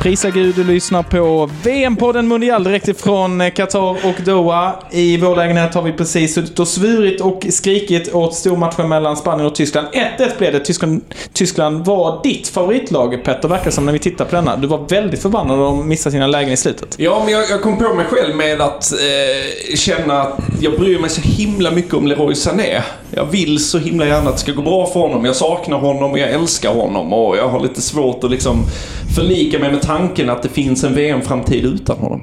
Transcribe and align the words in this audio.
Prisa 0.00 0.30
Gud, 0.30 0.54
du 0.54 0.64
lyssnar 0.64 1.02
på 1.02 1.50
VM-podden 1.62 2.28
Mundial 2.28 2.64
direkt 2.64 2.88
ifrån 2.88 3.40
eh, 3.40 3.50
Qatar 3.50 4.06
och 4.06 4.22
Doha. 4.24 4.74
I 4.90 5.16
vår 5.16 5.36
lägenhet 5.36 5.74
har 5.74 5.82
vi 5.82 5.92
precis 5.92 6.34
suttit 6.34 6.58
och 6.58 6.68
svurit 6.68 7.20
och 7.20 7.46
skrikit 7.50 8.14
åt 8.14 8.34
stormatchen 8.34 8.88
mellan 8.88 9.16
Spanien 9.16 9.46
och 9.46 9.54
Tyskland. 9.54 9.88
1-1 10.18 10.38
blev 10.38 10.52
det. 10.52 10.60
Tyskland, 10.60 11.00
Tyskland 11.32 11.84
var 11.84 12.20
ditt 12.22 12.48
favoritlag, 12.48 13.24
Petter, 13.24 13.48
verkar 13.48 13.70
som 13.70 13.86
när 13.86 13.92
vi 13.92 13.98
tittar 13.98 14.24
på 14.24 14.36
denna. 14.36 14.56
Du 14.56 14.66
var 14.66 14.88
väldigt 14.88 15.22
förbannad 15.22 15.58
när 15.58 15.64
de 15.64 15.88
missade 15.88 16.12
sina 16.12 16.26
lägen 16.26 16.52
i 16.52 16.56
slutet. 16.56 16.94
Ja, 16.98 17.22
men 17.24 17.32
jag, 17.32 17.50
jag 17.50 17.62
kom 17.62 17.78
på 17.78 17.94
mig 17.94 18.06
själv 18.06 18.36
med 18.36 18.60
att 18.60 18.92
eh, 18.92 19.76
känna 19.76 20.20
att 20.20 20.40
jag 20.60 20.78
bryr 20.78 20.98
mig 20.98 21.10
så 21.10 21.20
himla 21.20 21.70
mycket 21.70 21.94
om 21.94 22.06
Leroy 22.06 22.34
Sané. 22.34 22.82
Jag 23.10 23.24
vill 23.24 23.64
så 23.64 23.78
himla 23.78 24.06
gärna 24.06 24.28
att 24.28 24.36
det 24.36 24.40
ska 24.40 24.52
gå 24.52 24.62
bra 24.62 24.86
för 24.86 25.00
honom. 25.00 25.24
Jag 25.24 25.36
saknar 25.36 25.78
honom 25.78 26.10
och 26.10 26.18
jag 26.18 26.30
älskar 26.30 26.74
honom. 26.74 27.12
Och 27.12 27.36
jag 27.36 27.48
har 27.48 27.60
lite 27.60 27.82
svårt 27.82 28.24
att 28.24 28.30
liksom 28.30 28.66
förlika 29.16 29.58
mig 29.58 29.70
med 29.70 29.82
tanken 29.82 29.90
att 30.30 30.42
det 30.42 30.48
finns 30.48 30.84
en 30.84 30.94
VM-framtid 30.94 31.64
utan 31.64 31.98
honom. 31.98 32.22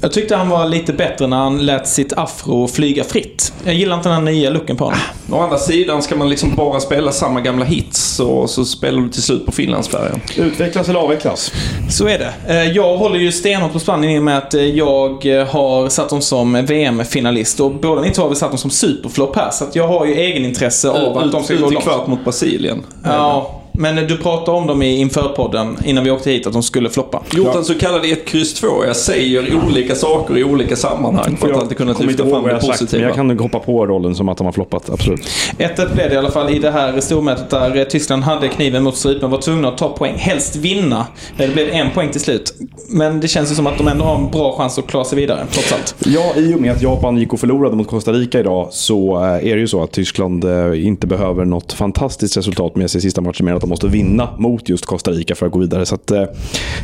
Jag 0.00 0.12
tyckte 0.12 0.36
han 0.36 0.48
var 0.48 0.68
lite 0.68 0.92
bättre 0.92 1.26
när 1.26 1.36
han 1.36 1.66
lät 1.66 1.88
sitt 1.88 2.12
afro 2.12 2.68
flyga 2.68 3.04
fritt. 3.04 3.52
Jag 3.64 3.74
gillar 3.74 3.96
inte 3.96 4.08
den 4.08 4.16
här 4.18 4.24
nya 4.32 4.50
looken 4.50 4.76
på 4.76 4.84
honom. 4.84 4.98
Å 5.32 5.40
andra 5.40 5.58
sidan 5.58 6.02
ska 6.02 6.16
man 6.16 6.28
liksom 6.30 6.54
bara 6.54 6.80
spela 6.80 7.12
samma 7.12 7.40
gamla 7.40 7.64
hits 7.64 8.00
så, 8.00 8.46
så 8.46 8.64
spelar 8.64 9.00
du 9.02 9.08
till 9.08 9.22
slut 9.22 9.46
på 9.46 9.52
Finlandsfärjan. 9.52 10.20
Utvecklas 10.36 10.88
eller 10.88 11.00
avvecklas? 11.00 11.52
Så 11.90 12.08
är 12.08 12.18
det. 12.18 12.32
Eh, 12.48 12.70
Jag 12.72 12.96
håller 12.96 13.18
ju 13.18 13.32
stenhårt 13.32 13.72
på 13.72 13.78
Spanien 13.78 14.12
i 14.12 14.18
och 14.18 14.22
med 14.22 14.38
att 14.38 14.54
eh, 14.54 14.64
jag 14.64 15.26
eh, 15.26 15.46
har 15.46 15.88
satt 15.88 16.08
dem 16.08 16.20
som 16.22 16.64
VM-finalist 16.66 17.60
och 17.60 17.70
båda 17.70 18.00
ni 18.02 18.10
två 18.10 18.22
har 18.22 18.28
vi 18.28 18.36
satt 18.36 18.50
dem 18.50 18.58
som 18.58 18.70
superflopp 18.70 19.36
här. 19.36 19.50
Så 19.50 19.64
att 19.64 19.76
jag 19.76 19.88
har 19.88 20.06
ju 20.06 20.14
egenintresse 20.14 20.90
av 20.90 21.18
att 21.18 21.32
de 21.32 21.44
ska 21.44 21.54
gå 21.54 21.60
långt. 21.70 21.84
kvart 21.84 22.06
mot 22.06 22.24
Brasilien. 22.24 22.82
Ja, 23.04 23.60
men 23.78 23.96
du 24.08 24.16
pratade 24.16 24.58
om 24.58 24.66
dem 24.66 24.82
i 24.82 24.96
införpodden 24.96 25.76
innan 25.84 26.04
vi 26.04 26.10
åkte 26.10 26.30
hit 26.30 26.46
att 26.46 26.52
de 26.52 26.62
skulle 26.62 26.90
floppa. 26.90 27.22
Gjort 27.32 27.54
en 27.54 27.64
så 27.64 27.74
kallad 27.74 28.04
1, 28.04 28.24
kryss 28.24 28.54
2. 28.54 28.66
Jag 28.86 28.96
säger 28.96 29.64
olika 29.66 29.94
saker 29.94 30.38
i 30.38 30.44
olika 30.44 30.76
sammanhang 30.76 31.36
för 31.36 31.50
att 31.50 31.56
alltid 31.56 31.76
kunna 31.76 31.92
lyfta 31.92 32.28
fram 32.28 32.42
det 32.42 32.48
jag 32.48 32.54
har 32.54 32.60
sagt, 32.60 32.66
men 32.66 32.72
positiva. 32.72 33.02
jag 33.02 33.14
kan 33.14 33.38
hoppa 33.38 33.58
på 33.58 33.86
rollen 33.86 34.14
som 34.14 34.28
att 34.28 34.38
de 34.38 34.44
har 34.44 34.52
floppat. 34.52 34.90
Absolut. 34.90 35.20
1-1 35.58 35.94
blev 35.94 36.08
det 36.08 36.14
i 36.14 36.16
alla 36.18 36.30
fall 36.30 36.54
i 36.54 36.58
det 36.58 36.70
här 36.70 37.00
stormötet 37.00 37.50
där 37.50 37.76
eh, 37.76 37.84
Tyskland 37.84 38.22
hade 38.22 38.48
kniven 38.48 38.82
mot 38.82 38.96
strupen 38.96 39.30
var 39.30 39.38
tvungna 39.38 39.68
att 39.68 39.78
ta 39.78 39.88
poäng, 39.88 40.14
helst 40.16 40.56
vinna. 40.56 41.06
Det 41.36 41.48
blev 41.48 41.68
en 41.68 41.90
poäng 41.90 42.10
till 42.10 42.20
slut. 42.20 42.54
Men 42.88 43.20
det 43.20 43.28
känns 43.28 43.50
ju 43.50 43.54
som 43.54 43.66
att 43.66 43.78
de 43.78 43.88
ändå 43.88 44.04
har 44.04 44.16
en 44.16 44.30
bra 44.30 44.56
chans 44.58 44.78
att 44.78 44.86
klara 44.86 45.04
sig 45.04 45.16
vidare, 45.16 45.46
trots 45.50 45.72
allt. 45.72 45.94
Ja, 46.06 46.32
i 46.36 46.54
och 46.54 46.60
med 46.60 46.72
att 46.72 46.82
Japan 46.82 47.16
gick 47.16 47.32
och 47.32 47.40
förlorade 47.40 47.76
mot 47.76 47.88
Costa 47.88 48.12
Rica 48.12 48.40
idag 48.40 48.68
så 48.70 49.16
eh, 49.16 49.50
är 49.50 49.54
det 49.54 49.60
ju 49.60 49.68
så 49.68 49.82
att 49.82 49.92
Tyskland 49.92 50.44
eh, 50.44 50.86
inte 50.86 51.06
behöver 51.06 51.44
något 51.44 51.72
fantastiskt 51.72 52.36
resultat 52.36 52.76
med 52.76 52.90
sig 52.90 52.98
i 52.98 53.02
sista 53.02 53.20
matchen, 53.20 53.46
mer 53.46 53.54
att 53.54 53.63
de 53.64 53.68
måste 53.68 53.88
vinna 53.88 54.28
mot 54.38 54.68
just 54.68 54.86
Costa 54.86 55.10
Rica 55.10 55.34
för 55.34 55.46
att 55.46 55.52
gå 55.52 55.58
vidare. 55.58 55.86
Så 55.86 55.94
att, 55.94 56.10
eh, 56.10 56.24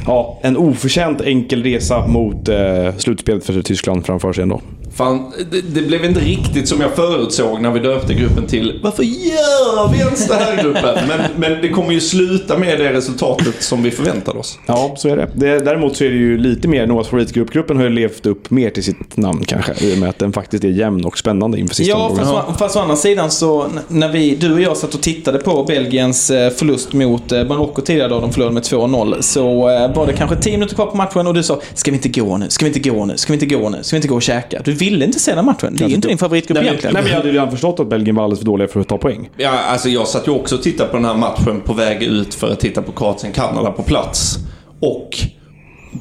ja, 0.06 0.39
en 0.42 0.56
oförtjänt 0.56 1.20
enkel 1.20 1.62
resa 1.62 2.06
mot 2.06 2.48
eh, 2.48 2.97
slutspelet 2.97 3.45
för 3.45 3.62
Tyskland 3.62 4.06
framför 4.06 4.33
sig 4.33 4.42
ändå. 4.42 4.61
Fan, 5.00 5.32
det, 5.50 5.60
det 5.60 5.82
blev 5.82 6.04
inte 6.04 6.20
riktigt 6.20 6.68
som 6.68 6.80
jag 6.80 6.94
förutsåg 6.94 7.60
när 7.60 7.70
vi 7.70 7.80
döpte 7.80 8.14
gruppen 8.14 8.46
till 8.46 8.80
Varför 8.82 9.02
gör 9.02 9.92
vi 9.92 9.98
ens 9.98 10.28
det 10.28 10.34
här 10.34 10.62
gruppen? 10.62 10.98
Men, 11.08 11.20
men 11.36 11.62
det 11.62 11.68
kommer 11.68 11.92
ju 11.92 12.00
sluta 12.00 12.58
med 12.58 12.78
det 12.78 12.92
resultatet 12.92 13.62
som 13.62 13.82
vi 13.82 13.90
förväntade 13.90 14.38
oss. 14.38 14.58
Ja, 14.66 14.94
så 14.96 15.08
är 15.08 15.16
det. 15.16 15.30
det. 15.34 15.58
Däremot 15.58 15.96
så 15.96 16.04
är 16.04 16.08
det 16.08 16.16
ju 16.16 16.38
lite 16.38 16.68
mer, 16.68 16.86
Noahs 16.86 17.08
favoritgrupp. 17.08 17.52
Gruppen 17.52 17.76
har 17.76 17.84
ju 17.84 17.90
levt 17.90 18.26
upp 18.26 18.50
mer 18.50 18.70
till 18.70 18.84
sitt 18.84 19.16
namn 19.16 19.44
kanske. 19.44 19.72
I 19.80 19.94
och 19.94 19.98
med 19.98 20.08
att 20.08 20.18
den 20.18 20.32
faktiskt 20.32 20.64
är 20.64 20.68
jämn 20.68 21.04
och 21.04 21.18
spännande 21.18 21.58
inför 21.58 21.74
sista 21.74 21.90
Ja, 21.90 22.16
fast, 22.16 22.58
fast 22.58 22.76
å 22.76 22.80
andra 22.80 22.96
sidan 22.96 23.30
så 23.30 23.66
när 23.88 24.08
vi, 24.08 24.34
du 24.34 24.52
och 24.52 24.60
jag 24.60 24.76
satt 24.76 24.94
och 24.94 25.02
tittade 25.02 25.38
på 25.38 25.64
Belgiens 25.64 26.30
eh, 26.30 26.50
förlust 26.50 26.92
mot 26.92 27.32
eh, 27.32 27.44
Marocko 27.44 27.83
tidigare 27.83 28.08
då 28.08 28.20
de 28.20 28.33
förlorade 28.33 28.55
med 28.55 28.62
2-0 28.62 29.20
så 29.20 29.68
eh, 29.68 29.94
var 29.94 30.06
det 30.06 30.12
kanske 30.12 30.36
10 30.36 30.52
minuter 30.52 30.74
kvar 30.74 30.86
på 30.86 30.96
matchen 30.96 31.27
och 31.27 31.34
du 31.34 31.42
sa 31.42 31.60
Ska 31.74 31.90
vi 31.90 31.96
inte 31.96 32.20
gå 32.20 32.36
nu? 32.36 32.50
Ska 32.50 32.64
vi 32.64 32.68
inte 32.68 32.90
gå 32.90 33.05
nu? 33.05 33.16
Ska 33.16 33.33
vi 33.33 33.34
inte 33.34 33.55
gå 33.55 33.68
nu? 33.68 33.78
Ska 33.83 33.96
vi 33.96 33.98
inte 33.98 34.08
gå 34.08 34.14
och 34.14 34.22
käka? 34.22 34.62
Du 34.64 34.72
ville 34.90 35.05
inte 35.05 35.18
se 35.18 35.34
den 35.34 35.45
matchen. 35.45 35.77
Det 35.77 35.84
är 35.84 35.89
ju 35.89 35.95
inte 35.95 36.08
din 36.08 36.18
favoritgrupp 36.18 36.55
Nej, 36.55 36.62
men, 36.62 36.68
egentligen. 36.68 36.95
nej, 36.95 37.02
men 37.02 37.11
jag 37.11 37.17
hade 37.17 37.28
ju 37.28 37.34
redan 37.34 37.51
förstått 37.51 37.80
att 37.80 37.89
Belgien 37.89 38.17
var 38.17 38.24
alldeles 38.24 38.39
för 38.39 38.46
dåliga 38.46 38.68
för 38.68 38.80
att 38.80 38.89
ta 38.89 38.98
poäng. 38.98 39.30
Ja, 39.36 39.51
alltså 39.51 39.89
jag 39.89 40.08
satt 40.08 40.28
ju 40.28 40.33
också 40.33 40.55
och 40.56 40.62
tittade 40.62 40.90
på 40.90 40.96
den 40.96 41.05
här 41.05 41.17
matchen 41.17 41.61
på 41.64 41.73
väg 41.73 42.02
ut 42.02 42.34
för 42.34 42.51
att 42.51 42.61
titta 42.61 42.83
på 42.83 42.92
Kroatien-Kanada 42.92 43.70
på 43.70 43.83
plats. 43.83 44.39
Och 44.80 45.11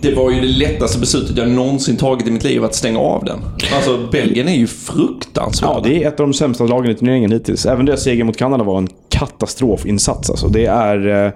det 0.01 0.15
var 0.15 0.31
ju 0.31 0.41
det 0.41 0.47
lättaste 0.47 0.99
beslutet 0.99 1.37
jag 1.37 1.49
någonsin 1.49 1.97
tagit 1.97 2.27
i 2.27 2.31
mitt 2.31 2.43
liv 2.43 2.63
att 2.63 2.75
stänga 2.75 2.99
av 2.99 3.23
den. 3.25 3.39
Alltså, 3.75 3.99
Belgien 4.11 4.47
är 4.47 4.55
ju 4.55 4.67
fruktansvärda. 4.67 5.73
Ja, 5.73 5.81
det 5.83 6.03
är 6.03 6.07
ett 6.07 6.19
av 6.19 6.27
de 6.27 6.33
sämsta 6.33 6.63
lagen 6.63 6.91
i 6.91 6.95
turneringen 6.95 7.31
hittills. 7.31 7.65
Även 7.65 7.85
deras 7.85 8.03
seger 8.03 8.23
mot 8.23 8.37
Kanada 8.37 8.63
var 8.63 8.77
en 8.77 8.87
katastrofinsats. 9.19 10.29
Alltså, 10.29 10.47
det 10.47 10.65
är, 10.65 11.25
eh, 11.25 11.31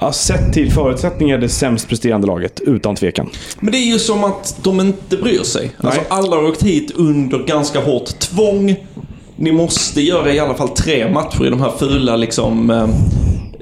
ja, 0.00 0.12
sett 0.12 0.52
till 0.52 0.72
förutsättningar, 0.72 1.38
det 1.38 1.48
sämst 1.48 1.88
presterande 1.88 2.26
laget. 2.26 2.60
Utan 2.60 2.96
tvekan. 2.96 3.30
Men 3.60 3.72
det 3.72 3.78
är 3.78 3.86
ju 3.92 3.98
som 3.98 4.24
att 4.24 4.56
de 4.62 4.80
inte 4.80 5.16
bryr 5.16 5.42
sig. 5.42 5.70
Alltså, 5.78 6.00
alla 6.08 6.36
har 6.36 6.48
åkt 6.48 6.62
hit 6.62 6.92
under 6.94 7.38
ganska 7.38 7.80
hårt 7.80 8.18
tvång. 8.18 8.76
Ni 9.36 9.52
måste 9.52 10.00
göra 10.00 10.32
i 10.32 10.38
alla 10.38 10.54
fall 10.54 10.68
tre 10.68 11.12
matcher 11.12 11.46
i 11.46 11.50
de 11.50 11.60
här 11.60 11.72
fula 11.78 12.16
liksom... 12.16 12.70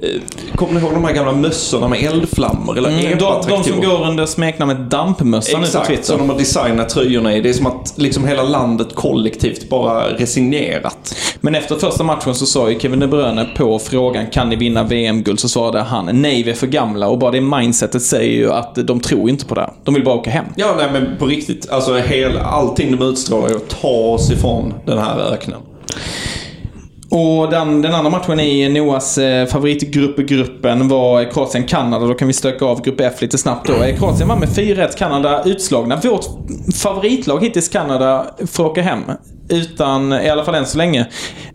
Eh, 0.05 0.55
kommer 0.55 0.73
ni 0.73 0.79
ihåg 0.79 0.93
de 0.93 1.03
här 1.05 1.13
gamla 1.13 1.31
mössorna 1.31 1.87
med 1.87 2.03
eldflammor? 2.03 2.77
Eller 2.77 2.89
Mm, 2.89 3.17
de, 3.17 3.41
de 3.49 3.63
som 3.63 3.81
går 3.81 4.07
under 4.07 4.25
smeknamnet 4.25 4.89
dampmössa 4.89 5.51
nu 5.51 5.57
på 5.57 5.63
Exakt, 5.65 5.87
Twitter. 5.87 6.03
som 6.03 6.17
de 6.17 6.29
har 6.29 6.37
designat 6.37 6.89
tröjorna 6.89 7.35
i. 7.35 7.41
Det 7.41 7.49
är 7.49 7.53
som 7.53 7.65
att 7.67 7.93
liksom 7.95 8.27
hela 8.27 8.43
landet 8.43 8.95
kollektivt 8.95 9.69
bara 9.69 10.07
resignerat. 10.09 11.15
Men 11.41 11.55
efter 11.55 11.75
första 11.75 12.03
matchen 12.03 12.35
så 12.35 12.45
sa 12.45 12.69
ju 12.69 12.79
Kevin 12.79 12.99
De 12.99 13.07
Bruyne 13.07 13.45
på 13.57 13.79
frågan 13.79 14.27
kan 14.27 14.49
ni 14.49 14.55
vinna 14.55 14.83
VM-guld 14.83 15.39
så 15.39 15.49
svarade 15.49 15.81
han 15.81 16.09
nej 16.21 16.43
vi 16.43 16.51
är 16.51 16.55
för 16.55 16.67
gamla 16.67 17.07
och 17.07 17.17
bara 17.17 17.31
det 17.31 17.41
mindsetet 17.41 18.01
säger 18.01 18.31
ju 18.37 18.51
att 18.51 18.75
de 18.75 18.99
tror 18.99 19.29
inte 19.29 19.45
på 19.45 19.55
det. 19.55 19.69
De 19.83 19.93
vill 19.93 20.03
bara 20.03 20.15
åka 20.15 20.29
hem. 20.29 20.45
Ja, 20.55 20.75
nej 20.77 20.87
men 20.93 21.17
på 21.19 21.25
riktigt. 21.25 21.69
Alltså 21.69 21.93
hela, 21.95 22.41
allting 22.41 22.97
de 22.97 23.05
utstrålar 23.09 23.49
är 23.49 23.55
att 23.55 23.69
ta 23.81 23.87
oss 23.87 24.31
ifrån 24.31 24.73
den 24.85 24.97
här 24.97 25.19
öknen. 25.33 25.59
Och 27.15 27.49
den, 27.49 27.81
den 27.81 27.93
andra 27.93 28.09
matchen 28.09 28.39
i 28.39 28.69
Noahs 28.69 29.17
eh, 29.17 29.47
favoritgruppgruppen 29.47 30.87
var 30.87 31.31
Kroatien-Kanada. 31.31 32.05
Då 32.05 32.13
kan 32.13 32.27
vi 32.27 32.33
stöka 32.33 32.65
av 32.65 32.81
grupp 32.81 32.99
F 33.01 33.21
lite 33.21 33.37
snabbt 33.37 33.67
då. 33.67 33.73
Kroatien 33.97 34.27
vann 34.27 34.39
med 34.39 34.49
4-1, 34.49 34.97
Kanada 34.97 35.43
utslagna. 35.45 36.01
Vårt 36.03 36.25
favoritlag 36.75 37.43
hittills 37.43 37.69
Kanada 37.69 38.25
får 38.51 38.65
åka 38.65 38.81
hem. 38.81 38.99
Utan, 39.49 40.13
i 40.13 40.29
alla 40.29 40.43
fall 40.43 40.55
än 40.55 40.65
så 40.65 40.77
länge, 40.77 41.07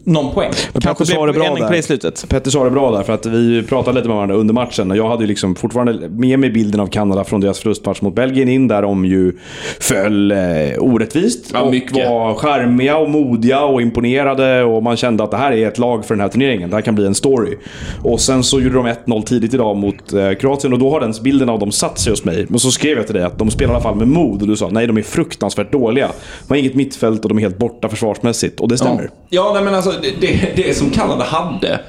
någon 0.05 0.35
poäng. 0.35 0.51
Men 0.73 0.83
Kanske 0.83 1.05
Petter 1.05 1.15
sa 1.15 1.27
det 1.27 1.33
bra 1.33 1.45
ändring 1.45 1.65
på 1.65 1.69
där. 1.69 1.73
det 1.73 1.79
i 1.79 1.83
slutet. 1.83 2.27
Petter 2.29 2.51
sa 2.51 2.65
det 2.65 2.71
bra 2.71 2.91
där, 2.91 3.03
för 3.03 3.13
att 3.13 3.27
vi 3.27 3.63
pratade 3.63 3.97
lite 3.97 4.09
med 4.09 4.17
varandra 4.17 4.37
under 4.37 4.55
matchen. 4.55 4.91
Och 4.91 4.97
jag 4.97 5.09
hade 5.09 5.23
ju 5.23 5.27
liksom 5.27 5.55
fortfarande 5.55 6.09
med 6.09 6.39
mig 6.39 6.51
bilden 6.51 6.81
av 6.81 6.87
Kanada 6.87 7.25
från 7.25 7.41
deras 7.41 7.59
förlustmatch 7.59 8.03
mot 8.03 8.15
Belgien 8.15 8.49
in, 8.49 8.69
där 8.69 8.83
de 8.83 9.05
ju 9.05 9.33
föll 9.81 10.31
eh, 10.33 10.39
orättvist. 10.79 11.51
Ja, 11.53 11.61
och 11.61 11.71
mycket. 11.71 12.09
var 12.09 12.35
charmiga 12.35 12.97
och 12.97 13.11
modiga 13.11 13.61
och 13.65 13.83
imponerade. 13.83 14.65
Och 14.65 14.83
man 14.83 14.97
kände 14.97 15.25
att 15.25 15.31
det 15.31 15.37
här 15.37 15.53
är 15.53 15.69
ett 15.69 15.79
lag 15.79 16.05
för 16.05 16.15
den 16.15 16.21
här 16.21 16.29
turneringen. 16.29 16.71
Det 16.71 16.77
här 16.77 16.83
kan 16.83 16.95
bli 16.95 17.07
en 17.07 17.15
story. 17.15 17.57
Och 18.03 18.21
sen 18.21 18.43
så 18.43 18.61
gjorde 18.61 18.75
de 18.75 18.87
1-0 18.87 19.23
tidigt 19.23 19.55
idag 19.55 19.77
mot 19.77 20.13
eh, 20.13 20.33
Kroatien 20.33 20.73
och 20.73 20.79
då 20.79 20.91
har 20.91 21.01
den 21.01 21.15
bilden 21.23 21.49
av 21.49 21.59
dem 21.59 21.73
satt 21.73 21.99
sig 21.99 22.13
hos 22.13 22.25
mig. 22.25 22.47
Men 22.49 22.59
så 22.59 22.71
skrev 22.71 22.97
jag 22.97 23.07
till 23.07 23.15
dig 23.15 23.25
att 23.25 23.39
de 23.39 23.51
spelar 23.51 23.73
i 23.73 23.75
alla 23.75 23.83
fall 23.83 23.97
med 23.97 24.09
mod. 24.09 24.43
Och 24.43 24.49
du 24.49 24.57
sa 24.57 24.69
nej, 24.69 24.87
de 24.87 24.99
är 24.99 25.03
fruktansvärt 25.03 25.73
dåliga. 25.73 26.07
De 26.47 26.55
har 26.55 26.57
inget 26.57 26.75
mittfält 26.75 27.23
och 27.23 27.29
de 27.29 27.39
är 27.39 27.43
helt 27.43 27.59
borta 27.59 27.80
försvarsmässigt. 27.89 28.61
Och 28.61 28.69
det 28.69 28.79
stämmer. 28.79 29.11
Ja, 29.29 29.51
nej 29.55 29.65
men 29.65 29.75
alltså 29.75 29.95
det, 30.21 30.57
det, 30.57 30.77
som 30.77 30.91
Kanada 30.91 31.25
hade, 31.25 31.81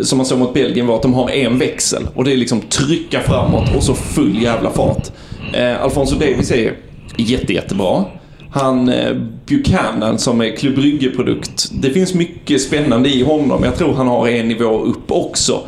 som 0.00 0.18
man 0.18 0.26
såg 0.26 0.38
mot 0.38 0.54
Belgien, 0.54 0.86
var 0.86 0.96
att 0.96 1.02
de 1.02 1.14
har 1.14 1.30
en 1.30 1.58
växel. 1.58 2.08
Och 2.14 2.24
det 2.24 2.32
är 2.32 2.36
liksom 2.36 2.60
trycka 2.60 3.20
framåt 3.20 3.76
och 3.76 3.82
så 3.82 3.94
full 3.94 4.42
jävla 4.42 4.70
fart. 4.70 5.10
Eh, 5.52 5.82
Alfonso 5.82 6.14
Davis 6.14 6.50
är 6.50 6.76
jätte, 7.16 7.52
jättebra. 7.52 8.04
Han 8.50 8.88
eh, 8.88 9.14
Buchanan 9.46 10.18
som 10.18 10.40
är 10.40 10.56
Club 10.56 10.74
Brygge-produkt. 10.74 11.70
Det 11.72 11.90
finns 11.90 12.14
mycket 12.14 12.60
spännande 12.60 13.08
i 13.08 13.22
honom. 13.22 13.64
Jag 13.64 13.76
tror 13.76 13.94
han 13.94 14.08
har 14.08 14.28
en 14.28 14.48
nivå 14.48 14.80
upp 14.80 15.10
också. 15.10 15.60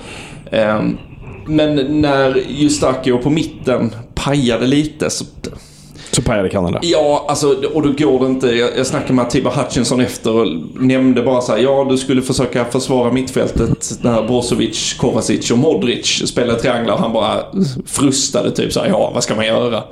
Eh, 0.51 0.83
men 1.47 2.01
när 2.01 2.43
Eustachio 2.63 3.19
på 3.19 3.31
mitten 3.31 3.95
pajade 4.15 4.67
lite 4.67 5.11
så 5.11 5.25
Så 6.17 6.23
pajade 6.23 6.49
Kanada. 6.49 6.79
Ja, 6.83 7.25
alltså, 7.29 7.49
och 7.75 7.83
då 7.83 7.93
går 7.93 8.21
det 8.21 8.27
inte. 8.27 8.47
Jag, 8.47 8.71
jag 8.79 8.87
snackade 8.87 9.13
med 9.13 9.25
Atiba 9.25 9.51
Hutchinson 9.51 10.01
efter 10.01 10.35
och 10.35 10.47
nämnde 10.81 11.23
bara 11.23 11.41
så 11.41 11.53
här, 11.53 11.59
ja 11.59 11.87
du 11.91 11.99
skulle 11.99 12.23
försöka 12.23 12.65
försvara 12.65 13.13
mittfältet 13.13 13.99
när 14.03 14.27
Brozovic, 14.27 14.95
Kovacic 14.95 15.51
och 15.51 15.59
Modric 15.59 16.29
spelade 16.29 16.61
trianglar. 16.61 16.97
Han 16.97 17.13
bara 17.13 17.45
frustade 17.87 18.51
typ 18.51 18.73
så 18.73 18.81
här, 18.81 18.89
ja 18.89 19.11
vad 19.15 19.23
ska 19.23 19.35
man 19.35 19.47
göra? 19.47 19.83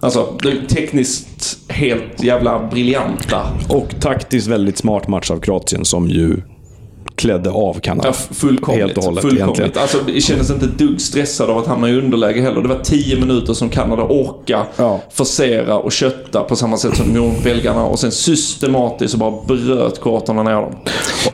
Alltså, 0.00 0.38
det 0.42 0.48
är 0.48 0.66
tekniskt 0.68 1.58
helt 1.68 2.24
jävla 2.24 2.68
briljanta. 2.70 3.40
Och 3.68 4.00
taktiskt 4.00 4.46
väldigt 4.46 4.78
smart 4.78 5.08
match 5.08 5.30
av 5.30 5.40
Kroatien 5.40 5.84
som 5.84 6.08
ju 6.08 6.36
klädde 7.16 7.50
av 7.50 7.80
Kanada. 7.80 8.08
Ja, 8.08 8.34
fullkomligt. 8.34 8.84
Helt 8.84 8.98
och 8.98 9.04
hållet 9.04 9.22
fullkomligt. 9.22 9.58
egentligen. 9.58 9.82
Alltså, 9.82 9.98
det 10.06 10.20
kändes 10.20 10.50
inte 10.50 10.64
ett 10.64 10.78
dugg 10.78 11.00
stressad 11.00 11.50
av 11.50 11.58
att 11.58 11.66
hamna 11.66 11.88
i 11.90 11.94
underläge 11.98 12.40
heller. 12.40 12.62
Det 12.62 12.68
var 12.68 12.78
tio 12.82 13.20
minuter 13.20 13.52
som 13.54 13.68
Kanada 13.68 14.02
orkade 14.02 14.64
Ja. 14.76 15.00
forcera 15.12 15.78
och 15.78 15.92
kötta 15.92 16.40
på 16.42 16.56
samma 16.56 16.76
sätt 16.76 16.96
som 16.96 17.16
gjorde 17.16 17.34
belgarna. 17.44 17.84
Och 17.84 17.98
sen 17.98 18.12
systematiskt 18.12 19.12
så 19.12 19.18
bara 19.18 19.32
bröt 19.46 20.02
kroaterna 20.02 20.42
ner 20.42 20.52
dem. 20.54 20.74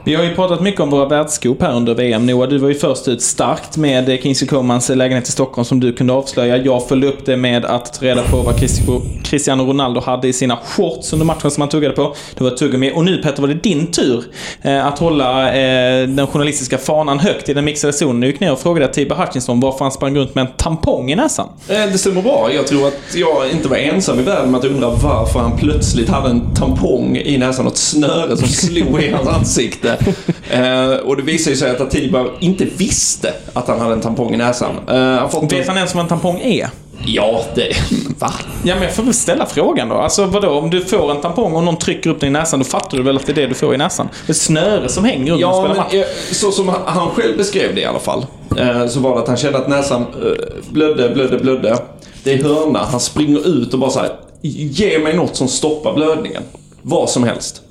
Vi 0.05 0.15
har 0.15 0.25
ju 0.25 0.35
pratat 0.35 0.63
mycket 0.63 0.81
om 0.81 0.91
våra 0.91 1.07
världsskop 1.09 1.63
här 1.63 1.77
under 1.77 1.95
VM. 1.95 2.27
Noah, 2.27 2.49
du 2.49 2.59
var 2.59 2.69
ju 2.69 2.75
först 2.75 3.09
ut 3.09 3.23
starkt 3.23 3.77
med 3.77 4.09
eh, 4.09 4.19
Kingsley 4.19 4.49
Comans 4.49 4.89
lägenhet 4.89 5.29
i 5.29 5.33
Stockholm 5.33 5.65
som 5.65 5.81
du 5.81 5.93
kunde 5.93 6.13
avslöja. 6.13 6.57
Jag 6.57 6.89
följde 6.89 7.07
upp 7.09 7.27
det 7.27 7.37
med 7.37 7.65
att 7.65 7.93
ta 8.01 8.07
reda 8.07 8.23
på 8.23 8.37
vad 8.37 8.55
Cristi- 8.55 9.01
Cristiano 9.25 9.63
Ronaldo 9.65 10.01
hade 10.01 10.29
i 10.29 10.33
sina 10.33 10.57
shorts 10.65 11.13
under 11.13 11.27
matchen 11.27 11.51
som 11.51 11.61
han 11.61 11.69
tuggade 11.71 11.95
på. 11.95 12.15
Det 12.39 12.45
var 12.45 12.51
tuggummi. 12.51 12.93
Och 12.95 13.05
nu 13.05 13.17
Petter 13.17 13.41
var 13.43 13.49
det 13.49 13.55
din 13.55 13.87
tur 13.87 14.25
eh, 14.63 14.87
att 14.87 14.99
hålla 14.99 15.53
eh, 15.55 15.70
den 16.07 16.27
journalistiska 16.27 16.79
fanan 16.79 17.19
högt 17.19 17.49
i 17.49 17.55
den 17.55 17.65
mixade 17.65 17.93
zonen. 17.93 18.21
Du 18.21 18.27
gick 18.27 18.41
ner 18.41 18.53
och 18.53 18.59
frågade 18.61 18.93
Tiber 18.93 19.17
Hutchinson 19.17 19.61
varför 19.61 19.85
han 19.85 19.93
sprang 19.93 20.17
runt 20.17 20.35
med 20.35 20.43
en 20.47 20.53
tampong 20.57 21.11
i 21.11 21.17
näsan. 21.17 21.49
Eh, 21.69 21.75
Det 21.93 21.99
stämmer 21.99 22.23
bra. 22.23 22.51
Jag 22.55 22.67
tror 22.67 22.89
att 22.89 23.15
jag 23.15 23.51
inte 23.53 23.69
var 23.69 23.77
ensam 23.77 24.19
i 24.19 24.23
världen 24.23 24.51
med 24.51 24.59
att 24.59 24.65
undra 24.65 24.91
varför 24.91 25.41
han 25.41 25.57
plötsligt 25.59 26.09
hade 26.09 26.31
en 26.31 26.55
tampong 26.55 27.17
i 27.17 27.39
näsan 27.39 27.67
och 27.67 27.73
ett 27.73 27.79
snöre 27.79 28.37
som 28.37 28.49
slog 28.49 29.03
i 29.03 29.11
hans 29.11 29.29
ansikte. 29.29 29.97
Eh, 30.51 30.91
och 30.91 31.17
det 31.17 31.23
visade 31.23 31.51
ju 31.51 31.57
sig 31.57 31.71
att 31.71 31.81
Atiba 31.81 32.27
inte 32.41 32.65
visste 32.65 33.33
att 33.53 33.69
han 33.69 33.81
hade 33.81 33.93
en 33.93 34.01
tampong 34.01 34.35
i 34.35 34.37
näsan. 34.37 34.71
Eh, 34.89 34.95
han 34.97 35.31
fått 35.31 35.53
Vet 35.53 35.69
han 35.69 35.77
ens 35.77 35.95
vad 35.95 36.03
en 36.03 36.09
tampong 36.09 36.41
är? 36.41 36.69
Ja, 37.07 37.43
det... 37.55 37.73
Va? 38.19 38.33
Ja, 38.65 38.75
men 38.75 38.83
jag 38.85 38.95
får 38.95 39.03
väl 39.03 39.15
ställa 39.15 39.47
frågan 39.47 39.89
då. 39.89 39.95
Alltså 39.95 40.27
vadå, 40.27 40.51
om 40.51 40.71
du 40.71 40.81
får 40.85 41.11
en 41.11 41.21
tampong 41.21 41.53
och 41.53 41.65
någon 41.65 41.77
trycker 41.79 42.11
upp 42.11 42.21
den 42.21 42.29
i 42.29 42.33
näsan, 42.33 42.59
då 42.61 42.65
fattar 42.65 42.97
du 42.97 43.03
väl 43.03 43.17
att 43.17 43.27
det 43.27 43.33
är 43.33 43.35
det 43.37 43.47
du 43.47 43.55
får 43.55 43.75
i 43.75 43.79
näsan? 43.79 44.09
Ett 44.29 44.37
snöre 44.37 44.89
som 44.89 45.05
hänger 45.05 45.35
du 45.35 45.41
Ja, 45.41 45.63
men 45.69 45.77
match. 45.77 45.95
eh, 45.95 46.05
så 46.33 46.51
som 46.53 46.69
han- 46.69 47.11
själv 47.11 47.37
beskrev 47.37 47.75
det 47.75 47.81
i 47.81 47.85
alla 47.85 47.99
fall. 47.99 48.27
eh, 48.59 48.87
Så 48.87 49.01
var 49.01 49.15
det 49.15 49.21
att 49.21 49.29
han 49.29 49.37
kände 49.37 49.59
att 49.59 49.69
näsan 49.69 50.01
eh, 50.03 50.71
blödde, 50.71 51.09
blödde, 51.15 51.39
blödde. 51.39 51.79
Det 52.25 52.33
är 52.33 52.43
hörna. 52.43 52.79
Han 52.79 53.01
springer 53.01 53.49
ut 53.49 53.73
och 53.75 53.79
bara 53.81 53.91
så 53.91 53.99
här. 54.01 54.11
Ge 54.43 54.99
mig 54.99 55.17
något 55.17 55.37
som 55.37 55.49
stoppar 55.49 55.95
blödningen. 55.95 56.43
Vad 56.83 57.11
som 57.11 57.25
helst. 57.25 57.63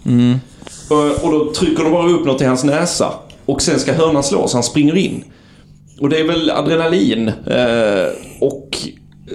Eh, 0.91 1.23
Och 1.25 1.31
då 1.31 1.51
trycker 1.53 1.83
de 1.83 1.91
bara 1.91 2.09
upp 2.09 2.25
något 2.25 2.41
i 2.41 2.45
hans 2.45 2.63
näsa. 2.63 3.13
Och 3.45 3.61
sen 3.61 3.79
ska 3.79 3.93
hörnan 3.93 4.23
slå 4.23 4.47
så 4.47 4.57
han 4.57 4.63
springer 4.63 4.97
in. 4.97 5.23
Och 6.01 6.09
det 6.09 6.19
är 6.19 6.23
väl 6.23 6.51
adrenalin. 6.51 7.27
eh, 7.27 8.05
Och 8.41 8.77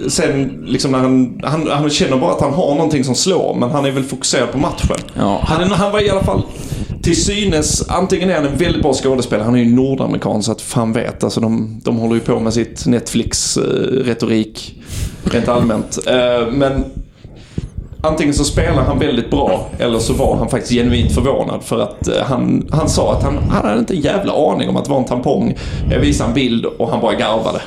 sen 0.07 0.63
liksom 0.65 0.91
när 0.91 0.99
han, 0.99 1.39
han, 1.43 1.67
han 1.67 1.89
känner 1.89 2.17
bara 2.17 2.31
att 2.31 2.41
han 2.41 2.53
har 2.53 2.75
någonting 2.75 3.03
som 3.03 3.15
slår. 3.15 3.55
Men 3.55 3.71
han 3.71 3.85
är 3.85 3.91
väl 3.91 4.03
fokuserad 4.03 4.51
på 4.51 4.57
matchen. 4.57 4.97
Ja. 5.13 5.41
Han, 5.43 5.71
han 5.71 5.91
var 5.91 6.05
i 6.05 6.09
alla 6.09 6.23
fall 6.23 6.41
till 7.05 7.23
synes, 7.23 7.89
antingen 7.89 8.29
är 8.29 8.35
han 8.35 8.45
en 8.45 8.57
väldigt 8.57 8.81
bra 8.81 8.93
skådespelare, 8.93 9.45
han 9.45 9.55
är 9.55 9.59
ju 9.59 9.75
nordamerikan 9.75 10.43
så 10.43 10.51
att 10.51 10.61
fan 10.61 10.93
vet. 10.93 11.23
Alltså 11.23 11.39
de, 11.39 11.81
de 11.83 11.97
håller 11.97 12.15
ju 12.15 12.21
på 12.21 12.39
med 12.39 12.53
sitt 12.53 12.85
Netflix-retorik 12.85 14.81
rent 15.23 15.47
allmänt. 15.47 15.99
Eh, 16.07 16.51
men 16.51 16.85
antingen 18.05 18.33
så 18.33 18.43
spelar 18.43 18.83
han 18.83 18.99
väldigt 18.99 19.31
bra 19.31 19.67
eller 19.79 19.99
så 19.99 20.13
var 20.13 20.35
han 20.35 20.49
faktiskt 20.49 20.73
genuint 20.73 21.11
förvånad 21.11 21.63
för 21.63 21.79
att 21.79 22.07
eh, 22.07 22.23
han, 22.23 22.67
han 22.71 22.89
sa 22.89 23.13
att 23.13 23.23
han, 23.23 23.37
han 23.37 23.65
hade 23.65 23.79
inte 23.79 23.93
en 23.93 24.01
jävla 24.01 24.51
aning 24.51 24.69
om 24.69 24.77
att 24.77 24.85
det 24.85 24.91
var 24.91 24.97
en 24.97 25.05
tampong. 25.05 25.55
Jag 25.91 25.99
visade 25.99 26.29
en 26.29 26.33
bild 26.33 26.65
och 26.65 26.89
han 26.89 27.01
bara 27.01 27.13
garvade. 27.13 27.61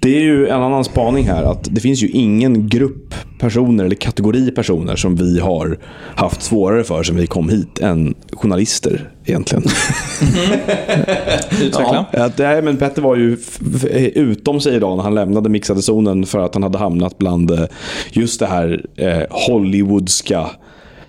Det 0.00 0.16
är 0.16 0.20
ju 0.20 0.48
en 0.48 0.62
annan 0.62 0.84
spaning 0.84 1.26
här 1.26 1.42
att 1.42 1.68
det 1.70 1.80
finns 1.80 2.02
ju 2.02 2.08
ingen 2.08 2.68
grupp 2.68 3.14
personer 3.42 3.84
eller 3.84 3.94
kategori 3.94 4.50
personer 4.50 4.96
som 4.96 5.16
vi 5.16 5.40
har 5.40 5.78
haft 6.14 6.42
svårare 6.42 6.84
för 6.84 7.02
sen 7.02 7.16
vi 7.16 7.26
kom 7.26 7.48
hit 7.48 7.78
än 7.78 8.14
journalister 8.32 9.10
egentligen. 9.24 9.64
Utveckla. 11.62 12.06
Att, 12.12 12.38
nej, 12.38 12.62
men 12.62 12.76
Petter 12.76 13.02
var 13.02 13.16
ju 13.16 13.36
utom 14.14 14.60
sig 14.60 14.74
idag 14.76 14.96
när 14.96 15.04
han 15.04 15.14
lämnade 15.14 15.48
mixade 15.48 15.82
zonen 15.82 16.26
för 16.26 16.38
att 16.38 16.54
han 16.54 16.62
hade 16.62 16.78
hamnat 16.78 17.18
bland 17.18 17.50
eh, 17.50 17.64
just 18.12 18.40
det 18.40 18.46
här 18.46 18.84
eh, 18.96 19.22
Hollywoodska 19.30 20.46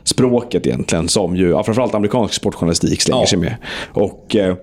språket 0.04 0.68
egentligen 0.68 1.10
som 1.10 1.36
ju 1.36 1.50
ja, 1.50 1.64
framförallt 1.64 1.96
amerikansk 1.96 2.34
sportjournalistik 2.34 3.02
slänger 3.02 3.22
Ja. 3.22 3.28
sig 3.28 3.40
med. 3.40 3.56
Och 3.94 4.36
eh, 4.36 4.56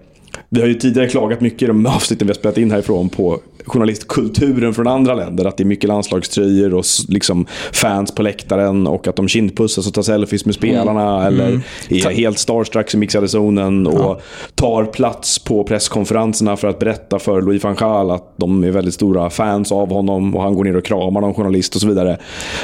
vi 0.48 0.60
har 0.60 0.68
ju 0.68 0.74
tidigare 0.74 1.08
klagat 1.08 1.40
mycket 1.40 1.62
i 1.62 1.66
de 1.66 1.86
avsnitten 1.86 2.26
vi 2.26 2.30
har 2.30 2.38
spelat 2.38 2.58
in 2.58 2.70
härifrån 2.70 3.08
på 3.08 3.38
journalistkulturen 3.66 4.74
från 4.74 4.86
andra 4.86 5.14
länder. 5.14 5.44
Att 5.44 5.56
det 5.56 5.62
är 5.62 5.66
mycket 5.66 5.88
landslagströjor 5.88 6.74
och 6.74 6.84
liksom 7.08 7.46
fans 7.72 8.14
på 8.14 8.22
läktaren 8.22 8.86
och 8.86 9.08
att 9.08 9.16
de 9.16 9.28
kindpussas 9.28 9.86
och 9.86 9.94
tar 9.94 10.02
selfies 10.02 10.44
med 10.46 10.54
spelarna 10.54 11.26
eller 11.26 11.60
är 11.88 12.10
helt 12.10 12.38
starstruck 12.38 12.94
i 12.94 12.96
mixade 12.96 13.28
zonen 13.28 13.86
och 13.86 14.22
tar 14.54 14.84
plats 14.84 15.38
på 15.38 15.64
presskonferenserna 15.64 16.56
för 16.56 16.68
att 16.68 16.78
berätta 16.78 17.18
för 17.18 17.42
Louis 17.42 17.64
van 17.64 17.74
Gaal 17.74 18.10
att 18.10 18.32
de 18.36 18.64
är 18.64 18.70
väldigt 18.70 18.94
stora 18.94 19.30
fans 19.30 19.72
av 19.72 19.92
honom 19.92 20.36
och 20.36 20.42
han 20.42 20.54
går 20.54 20.64
ner 20.64 20.76
och 20.76 20.84
kramar 20.84 21.20
någon 21.20 21.34
journalist 21.34 21.74
och 21.74 21.80
så 21.80 21.86
vidare. 21.88 22.18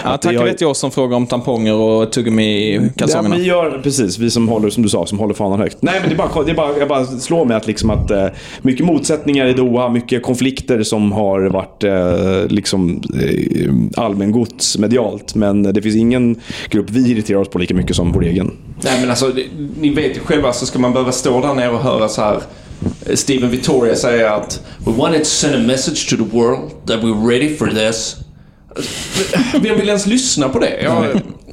Ja, 0.05 0.11
Att 0.11 0.23
tack 0.23 0.35
vet 0.35 0.61
jag 0.61 0.77
som 0.77 0.91
frågar 0.91 1.17
om 1.17 1.27
tamponger 1.27 1.75
och 1.75 2.13
tuggummi 2.13 2.45
i 2.45 2.75
Ja, 2.75 2.81
kalsongerna. 2.97 3.37
vi 3.37 3.43
gör 3.45 3.81
precis, 3.83 4.19
vi 4.19 4.31
som 4.31 4.49
håller, 4.49 4.71
som 4.71 4.83
du 4.83 4.89
sa, 4.89 5.07
som 5.07 5.19
håller 5.19 5.35
fanan 5.35 5.59
högt. 5.61 5.77
Nej, 5.81 5.95
men 6.01 6.09
det 6.09 6.15
är 6.15 6.29
bara, 6.29 6.43
det 6.45 6.51
är 6.51 6.55
bara, 6.55 6.79
jag 6.79 6.89
bara 6.89 7.05
slår 7.07 7.45
mig 7.45 7.56
att, 7.57 7.67
liksom 7.67 7.91
att 7.91 8.11
eh, 8.11 8.27
mycket 8.63 8.87
motsättningar 8.87 9.47
i 9.47 9.53
Doha, 9.53 9.89
mycket 9.89 10.23
konflikter 10.23 10.83
som 10.83 11.13
har 11.13 11.41
varit 11.41 11.85
eh, 11.85 12.47
liksom, 12.49 13.03
eh, 13.23 14.03
allmängods 14.05 14.79
medialt. 14.79 15.35
Men 15.35 15.63
det 15.63 15.83
finns 15.83 15.97
ingen 15.97 16.41
grupp 16.71 16.91
vi 16.91 17.11
irriterar 17.11 17.39
oss 17.39 17.49
på 17.49 17.59
lika 17.59 17.75
mycket 17.75 17.97
som 17.97 18.13
vår 18.13 18.25
egen. 18.25 18.53
Nej 18.85 19.01
men 19.01 19.11
alltså, 19.11 19.33
ni 19.81 19.95
vet 19.95 20.17
ju 20.17 20.21
själva 20.21 20.53
så 20.53 20.67
ska 20.67 20.79
man 20.79 20.93
behöva 20.93 21.13
stå 21.13 21.41
där 21.41 21.55
nere 21.55 21.71
och 21.71 21.81
höra 21.81 22.09
så 22.09 22.23
här 22.23 22.41
eh, 23.07 23.15
Steven 23.15 23.51
Vittoria 23.51 23.97
säga 23.97 24.35
att 24.35 24.61
We 24.87 24.93
wanted 24.93 25.19
to 25.19 25.25
send 25.25 25.55
a 25.55 25.67
message 25.67 26.11
to 26.11 26.17
the 26.17 26.37
world 26.37 26.71
that 26.87 27.01
we're 27.01 27.29
ready 27.29 27.57
for 27.57 27.67
this. 27.67 28.26
Vem 29.61 29.77
vill 29.77 29.89
ens 29.89 30.07
lyssna 30.07 30.49
på 30.49 30.59
det? 30.59 30.81
Jag, 30.83 31.05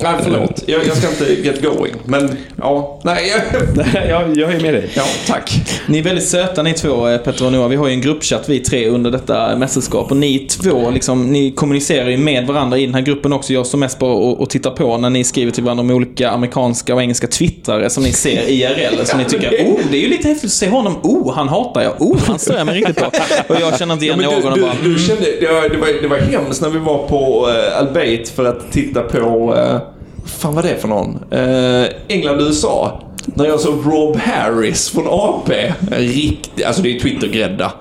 nej, 0.02 0.14
förlåt. 0.24 0.64
Jag, 0.66 0.88
jag 0.88 0.98
ska 0.98 1.10
inte 1.10 1.48
get 1.48 1.62
going. 1.62 1.94
Men, 2.06 2.38
ja. 2.56 3.02
Nej, 3.04 3.34
jag, 3.94 4.10
jag, 4.10 4.38
jag 4.38 4.54
är 4.54 4.60
med 4.60 4.74
dig. 4.74 4.90
ja, 4.96 5.04
tack. 5.28 5.52
Ni 5.88 6.00
är 6.00 6.04
väldigt 6.04 6.28
söta 6.28 6.64
ni 6.64 6.74
två, 6.74 7.08
eh, 7.08 7.18
Petter 7.18 7.46
och 7.46 7.52
Noah. 7.52 7.70
Vi 7.70 7.76
har 7.76 7.88
ju 7.88 7.94
en 7.94 8.02
gruppchatt 8.02 8.50
vi 8.50 8.60
tre 8.60 8.88
under 8.88 9.12
detta 9.12 9.56
mästerskap. 9.56 10.12
Och 10.12 10.18
ni 10.18 10.40
två, 10.40 10.92
liksom, 10.92 11.32
ni 11.32 11.52
kommunicerar 11.52 12.10
ju 12.10 12.18
med 12.18 12.48
varandra 12.48 12.78
i 12.78 12.86
den 12.86 12.96
här 12.96 13.02
gruppen 13.02 13.34
också. 13.34 13.54
Jag 13.54 13.66
står 13.68 13.78
mest 13.78 14.00
på 14.00 14.08
och, 14.08 14.42
och 14.42 14.50
tittar 14.50 14.72
på 14.72 14.98
när 14.98 15.10
ni 15.10 15.24
skriver 15.24 15.52
till 15.52 15.64
varandra 15.64 15.82
om 15.82 15.90
olika 15.90 16.30
amerikanska 16.30 16.96
och 16.96 17.02
engelska 17.02 17.28
twittrare 17.28 17.90
som 17.90 18.04
ni 18.04 18.12
ser 18.12 18.50
IRL. 18.50 19.06
Som 19.06 19.20
ni 19.20 19.26
tycker, 19.26 19.50
oh, 19.50 19.80
det 19.92 19.98
är 19.98 20.02
ju 20.02 20.08
lite 20.08 20.28
häftigt 20.28 20.48
att 20.48 20.52
se 20.52 20.70
honom. 20.70 20.96
Oh, 21.04 21.34
han 21.34 21.50
hatar 21.50 21.82
jag. 21.82 22.02
Oh, 22.02 22.18
han 22.28 22.40
stör 22.40 22.58
jag 22.58 22.66
mig 22.66 22.76
riktigt 22.76 22.96
på. 22.96 23.06
Och 23.48 23.56
jag 23.62 23.80
känner 23.80 23.94
inte 23.94 24.06
igen 24.06 24.20
Ja, 24.24 24.32
någon 24.32 24.54
du, 24.54 24.62
bara, 24.62 24.74
du, 24.84 24.94
du 24.94 25.00
kände, 25.00 25.26
det, 25.40 25.48
var, 25.48 25.70
det, 25.70 25.78
var, 25.78 26.02
det 26.02 26.08
var 26.08 26.18
hemskt 26.18 26.62
när 26.62 26.70
vi 26.70 26.80
var 26.80 27.08
på 27.08 27.13
uh, 27.16 27.80
Albeit 27.80 28.30
för 28.30 28.46
att 28.46 28.72
titta 28.72 29.02
på... 29.02 29.54
Uh, 29.54 29.78
fan 30.26 30.56
vad 30.56 30.64
det 30.64 30.70
är 30.70 30.78
för 30.78 30.88
någon? 30.88 31.24
Uh, 31.34 31.88
England-USA. 32.08 33.02
När 33.26 33.46
jag 33.46 33.60
såg 33.60 33.74
Rob 33.86 34.16
Harris 34.16 34.90
från 34.90 35.08
AP. 35.10 35.74
Riktigt, 35.92 36.66
alltså 36.66 36.82
det 36.82 36.96
är 36.96 37.00
Twitter-grädda. 37.00 37.72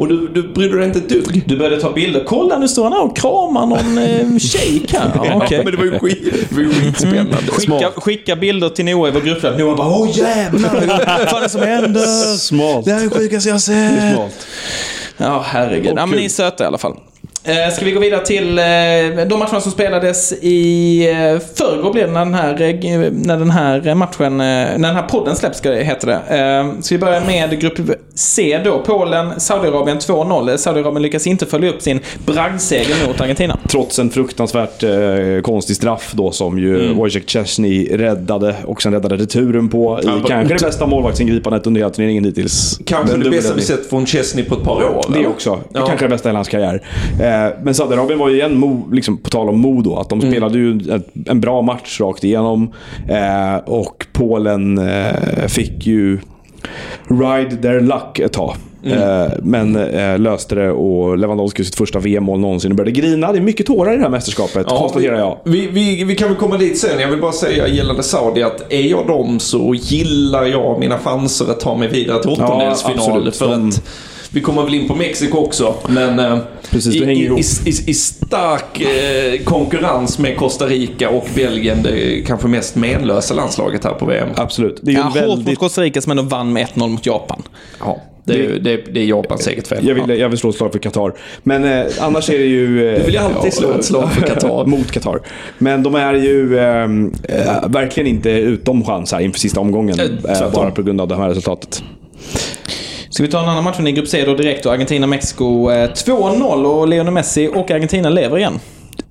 Och 0.00 0.08
du, 0.08 0.28
du 0.28 0.48
brydde 0.48 0.76
dig 0.76 0.86
inte 0.86 0.98
ett 0.98 1.08
dugg. 1.08 1.42
Du 1.46 1.56
började 1.56 1.80
ta 1.80 1.92
bilder. 1.92 2.24
Kolla, 2.26 2.58
nu 2.58 2.68
står 2.68 2.84
han 2.84 2.92
här 2.92 3.02
och 3.02 3.16
kramar 3.16 3.66
någon 3.66 3.98
eh, 3.98 4.38
shake 4.38 4.98
här. 4.98 5.10
Ja, 5.24 5.42
okej. 5.44 5.64
men 5.64 5.72
det 5.72 5.78
var 5.78 5.84
ju 5.84 5.98
skit, 5.98 6.48
det 6.48 6.54
var 6.54 6.62
ju 6.62 6.72
skitspännande. 6.72 7.36
Skicka, 7.36 7.90
skicka 7.96 8.36
bilder 8.36 8.68
till 8.68 8.84
Noah 8.84 9.08
i 9.08 9.12
vår 9.12 9.20
gruppchatt. 9.20 9.58
Noah 9.58 9.76
bara 9.76 9.88
åh 9.88 10.18
jävlar, 10.18 10.70
vad 11.18 11.28
fan 11.28 11.38
är 11.38 11.42
det 11.42 11.48
som 11.48 11.60
händer? 11.60 12.36
Smalt. 12.36 12.84
Det 12.84 12.92
här 12.92 13.00
är 13.00 13.04
det 13.04 13.10
sjukaste 13.10 13.48
jag 13.48 13.54
har 13.54 13.60
sett. 13.60 14.14
Smalt. 14.14 14.46
Ja, 15.16 15.44
herregud. 15.46 15.92
Ja, 15.96 16.06
men 16.06 16.18
ni 16.18 16.24
är 16.24 16.28
söta 16.28 16.64
i 16.64 16.66
alla 16.66 16.78
fall. 16.78 16.96
Eh, 17.44 17.72
ska 17.72 17.84
vi 17.84 17.92
gå 17.92 18.00
vidare 18.00 18.26
till 18.26 18.58
eh, 18.58 18.64
de 19.26 19.38
matcherna 19.38 19.60
som 19.60 19.72
spelades 19.72 20.32
i 20.32 21.08
eh, 21.10 21.38
förrgår 21.54 21.92
blev 21.92 22.06
det 22.06 22.12
när 22.12 22.24
den 22.24 22.34
här, 22.34 23.10
när 23.12 23.38
den 23.38 23.50
här 23.50 23.94
matchen, 23.94 24.36
när 24.36 24.78
den 24.78 24.84
här 24.84 25.02
podden 25.02 25.36
släpps, 25.36 25.58
ska 25.58 25.70
det, 25.70 25.84
heter 25.84 26.06
det. 26.06 26.82
Så 26.82 26.94
vi 26.94 26.98
börjar 26.98 27.20
med 27.20 27.60
grupp 27.60 27.78
C 28.14 28.60
då. 28.64 28.82
Polen, 28.86 29.40
Saudiarabien 29.40 29.98
2-0. 29.98 30.56
Saudiarabien 30.56 31.02
lyckas 31.02 31.26
inte 31.26 31.46
följa 31.46 31.70
upp 31.70 31.82
sin 31.82 32.00
bragdseger 32.26 33.06
mot 33.06 33.20
Argentina. 33.20 33.58
Trots 33.68 33.98
en 33.98 34.10
fruktansvärt 34.10 34.82
eh, 34.82 34.90
konstig 35.42 35.76
straff 35.76 36.12
då 36.14 36.30
som 36.30 36.58
ju 36.58 36.80
Mm. 36.80 36.96
Wojciech 36.96 37.24
Szczesny 37.24 37.86
räddade 37.90 38.54
och 38.64 38.82
sen 38.82 38.92
räddade 38.92 39.16
returen 39.16 39.68
på 39.68 40.00
i 40.02 40.06
Ja, 40.06 40.20
kanske 40.28 40.54
det 40.54 40.60
bästa 40.60 40.86
målvaktsingripandet 40.86 41.66
under 41.66 41.80
hela 41.80 41.90
turneringen 41.90 42.24
hittills. 42.24 42.80
Kanske 42.86 43.16
det 43.16 43.30
bästa 43.30 43.54
vi 43.54 43.62
sett 43.62 43.90
från 43.90 44.06
Chesney 44.06 44.44
på 44.44 44.54
ett 44.54 44.64
par 44.64 44.84
år. 44.84 45.04
Det 45.08 45.18
eller? 45.18 45.28
också. 45.28 45.60
Ja. 45.72 45.86
Kanske 45.86 46.04
det 46.04 46.08
bästa 46.08 46.30
i 46.30 46.34
hans 46.34 46.48
karriär. 46.48 46.82
Eh, 47.30 47.52
men 47.62 47.74
Saudiarabien 47.74 48.18
var 48.18 48.28
ju 48.28 48.34
igen, 48.36 48.58
mo, 48.58 48.88
liksom, 48.92 49.16
på 49.18 49.30
tal 49.30 49.48
om 49.48 49.60
mod 49.60 49.84
då, 49.84 49.96
att 49.96 50.08
de 50.08 50.20
Mm. 50.20 50.32
spelade 50.32 50.58
ju 50.58 50.94
ett, 50.94 51.06
en 51.28 51.40
bra 51.40 51.62
match 51.62 52.00
rakt 52.00 52.24
igenom. 52.24 52.72
Eh, 53.08 53.56
och 53.66 54.06
Polen 54.12 54.78
eh, 54.78 55.46
fick 55.48 55.86
ju 55.86 56.18
ride 57.08 57.56
their 57.62 57.80
luck 57.80 58.18
ett 58.18 58.32
tag. 58.32 58.54
Eh, 58.84 59.26
men 59.42 59.76
eh, 59.76 60.18
löste 60.18 60.54
det 60.54 60.70
och 60.70 61.18
Lewandowski 61.18 61.64
sitt 61.64 61.74
första 61.74 61.98
VM-mål 61.98 62.40
någonsin 62.40 62.70
och 62.70 62.76
började 62.76 62.90
grina. 63.00 63.32
Det 63.32 63.38
är 63.38 63.42
mycket 63.42 63.66
tårar 63.66 63.92
i 63.92 63.96
det 63.96 64.02
här 64.02 64.10
mästerskapet, 64.10 64.66
konstaterar 64.66 65.18
jag. 65.18 65.38
Vi, 65.44 65.66
vi, 65.66 66.04
vi 66.04 66.14
kan 66.14 66.28
väl 66.28 66.36
komma 66.36 66.56
dit 66.56 66.78
sen. 66.78 67.00
Jag 67.00 67.08
vill 67.08 67.20
bara 67.20 67.32
säga 67.32 67.68
gällande 67.68 68.02
Saudi 68.02 68.42
att 68.42 68.72
är 68.72 68.80
jag 68.90 69.06
dem 69.06 69.38
så 69.40 69.74
gillar 69.74 70.44
jag 70.44 70.80
mina 70.80 70.98
chanser 70.98 71.50
att 71.50 71.60
ta 71.60 71.76
mig 71.76 71.88
vidare 71.88 72.22
till 72.22 72.30
åttondelsfinal. 72.30 72.96
Ja, 72.98 73.04
absolut. 73.14 73.36
för 73.36 73.48
De- 73.48 73.68
att 73.68 73.82
vi 74.32 74.40
kommer 74.40 74.62
väl 74.62 74.74
in 74.74 74.88
på 74.88 74.94
Mexiko 74.94 75.38
också, 75.38 75.74
men 75.88 76.18
eh, 76.18 76.38
Precis, 76.70 76.94
i, 76.94 77.04
hänger 77.04 77.38
i, 77.38 77.42
i, 77.70 77.90
i 77.90 77.94
stark 77.94 78.80
eh, 78.80 79.44
konkurrens 79.44 80.18
med 80.18 80.36
Costa 80.36 80.66
Rica 80.66 81.08
och 81.08 81.26
Belgien, 81.34 81.82
det 81.82 82.26
kanske 82.26 82.48
mest 82.48 82.76
menlösa 82.76 83.34
landslaget 83.34 83.84
här 83.84 83.92
på 83.92 84.06
VM. 84.06 84.28
Absolut. 84.36 84.78
Det 84.82 84.90
är 84.90 84.92
ju 84.94 84.98
Ja, 84.98 85.06
en 85.06 85.12
hårt 85.12 85.28
mot 85.28 85.38
väldigt... 85.38 85.58
Costa 85.58 85.82
Rica 85.82 86.00
som 86.00 86.10
ändå 86.10 86.22
vann 86.22 86.52
med 86.52 86.66
1-0 86.66 86.88
mot 86.88 87.06
Japan. 87.06 87.42
Ja, 87.80 88.00
det, 88.24 88.44
är, 88.44 88.58
det, 88.58 88.76
det 88.94 89.00
är 89.00 89.04
Japans 89.04 89.46
eget 89.48 89.68
fel. 89.68 89.88
Jag 89.88 89.94
vill, 89.94 90.18
jag 90.18 90.28
vill 90.28 90.38
slå 90.38 90.50
ett 90.50 90.56
slag 90.56 90.72
för 90.72 90.78
Qatar. 90.78 91.12
Men 91.42 91.64
eh, 91.64 91.86
annars 92.00 92.30
är 92.30 92.38
det 92.38 92.44
ju... 92.44 92.88
Eh, 92.88 92.98
Du 92.98 93.04
vill 93.04 93.14
ju 93.14 93.20
alltid 93.20 93.52
slå 93.54 93.70
ett 93.72 93.84
slag 93.84 94.12
för 94.12 94.22
Qatar. 94.26 94.64
mot 94.66 94.90
Qatar. 94.92 95.20
Men 95.58 95.82
de 95.82 95.94
är 95.94 96.14
ju 96.14 96.58
ehm, 96.58 97.12
eh, 97.22 97.68
verkligen 97.68 98.06
inte 98.06 98.30
utom 98.30 98.84
chans 98.84 99.12
här 99.12 99.20
inför 99.20 99.40
sista 99.40 99.60
omgången. 99.60 100.00
Eh, 100.00 100.06
Eh, 100.42 100.52
bara 100.52 100.70
på 100.70 100.82
grund 100.82 101.00
av 101.00 101.08
det 101.08 101.16
här 101.16 101.28
resultatet. 101.28 101.82
Ska 103.10 103.22
vi 103.22 103.28
ta 103.28 103.42
en 103.42 103.48
annan 103.48 103.64
match 103.64 103.80
i 103.80 103.92
grupp 103.92 104.08
C 104.08 104.24
då 104.24 104.34
direkt? 104.34 104.66
Argentina-Mexiko 104.66 105.70
eh, 105.70 105.90
2-0 105.90 106.64
och 106.64 106.88
Lionel 106.88 107.12
Messi 107.12 107.48
och 107.54 107.70
Argentina 107.70 108.08
lever 108.08 108.38
igen. 108.38 108.60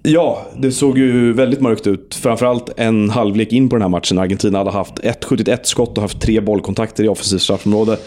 Ja, 0.03 0.41
det 0.58 0.72
såg 0.72 0.98
ju 0.98 1.34
väldigt 1.34 1.62
mörkt 1.62 1.88
ut. 1.88 2.15
Framförallt 2.15 2.70
en 2.77 3.10
halvlek 3.10 3.53
in 3.53 3.70
på 3.70 3.75
den 3.75 3.82
här 3.82 3.89
matchen. 3.89 4.18
Argentina 4.20 4.58
hade 4.58 4.72
haft 4.72 5.00
ett 5.00 5.25
skjutit 5.25 5.48
ett 5.48 5.68
skott 5.68 5.98
och 5.98 6.01
haft 6.01 6.22
tre 6.22 6.39
bollkontakter 6.39 7.03
i 7.03 7.08
offensivt 7.08 7.41
straffområde. 7.41 7.98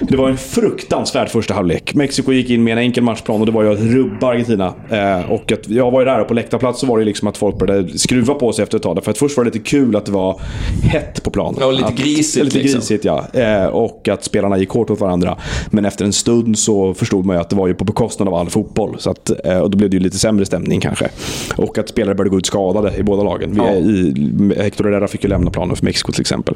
Det 0.00 0.16
var 0.16 0.28
en 0.28 0.36
fruktansvärd 0.36 1.28
första 1.28 1.54
halvlek. 1.54 1.94
Mexiko 1.94 2.32
gick 2.32 2.50
in 2.50 2.64
med 2.64 2.72
en 2.72 2.78
enkel 2.78 3.02
matchplan 3.02 3.40
och 3.40 3.46
det 3.46 3.52
var 3.52 3.62
ju 3.62 3.72
att 3.72 3.80
rubba 3.80 4.26
Argentina. 4.26 4.74
Eh, 4.90 5.30
och 5.30 5.52
att 5.52 5.68
jag 5.68 5.90
var 5.90 6.00
ju 6.00 6.04
där 6.04 6.20
och 6.20 6.28
på 6.28 6.34
läktarplats 6.34 6.80
så 6.80 6.86
var 6.86 6.98
det 6.98 7.04
liksom 7.04 7.28
att 7.28 7.36
folk 7.36 7.58
började 7.58 7.98
skruva 7.98 8.34
på 8.34 8.52
sig 8.52 8.62
efter 8.62 8.76
ett 8.76 8.82
tag. 8.82 9.04
För 9.04 9.10
att 9.10 9.18
först 9.18 9.36
var 9.36 9.44
det 9.44 9.50
lite 9.50 9.70
kul 9.70 9.96
att 9.96 10.06
det 10.06 10.12
var 10.12 10.40
hett 10.82 11.22
på 11.22 11.30
planen. 11.30 11.56
Ja, 11.60 11.70
lite 11.70 11.86
att, 11.86 11.96
grisigt, 11.96 12.44
Lite 12.44 12.58
liksom. 12.58 12.78
grisigt 12.80 13.04
ja. 13.04 13.26
Eh, 13.32 13.66
och 13.66 14.08
att 14.08 14.24
spelarna 14.24 14.58
gick 14.58 14.70
hårt 14.70 14.90
åt 14.90 15.00
varandra. 15.00 15.36
Men 15.70 15.84
efter 15.84 16.04
en 16.04 16.12
stund 16.12 16.58
så 16.58 16.94
förstod 16.94 17.26
man 17.26 17.36
ju 17.36 17.40
att 17.40 17.50
det 17.50 17.56
var 17.56 17.66
ju 17.66 17.74
på 17.74 17.84
bekostnad 17.84 18.28
av 18.28 18.34
all 18.34 18.50
fotboll. 18.50 18.96
Så 18.98 19.10
att, 19.10 19.30
eh, 19.44 19.58
och 19.58 19.70
då 19.70 19.78
blev 19.78 19.90
det 19.90 19.96
ju 19.96 20.02
lite 20.02 20.18
sämre 20.18 20.46
stämning 20.46 20.80
kanske. 20.80 21.08
Och 21.56 21.78
att 21.78 21.88
spelare 21.88 22.14
började 22.14 22.30
gå 22.30 22.38
ut 22.38 22.46
skadade 22.46 22.96
i 22.96 23.02
båda 23.02 23.22
lagen. 23.22 23.50
Vi 23.52 23.56
Ja. 23.58 23.68
är 23.68 23.76
i, 23.76 24.62
Hector 24.62 24.84
Herrera 24.84 25.08
fick 25.08 25.24
ju 25.24 25.28
lämna 25.30 25.50
planen 25.50 25.76
för 25.76 25.84
Mexiko 25.84 26.12
till 26.12 26.20
exempel. 26.20 26.54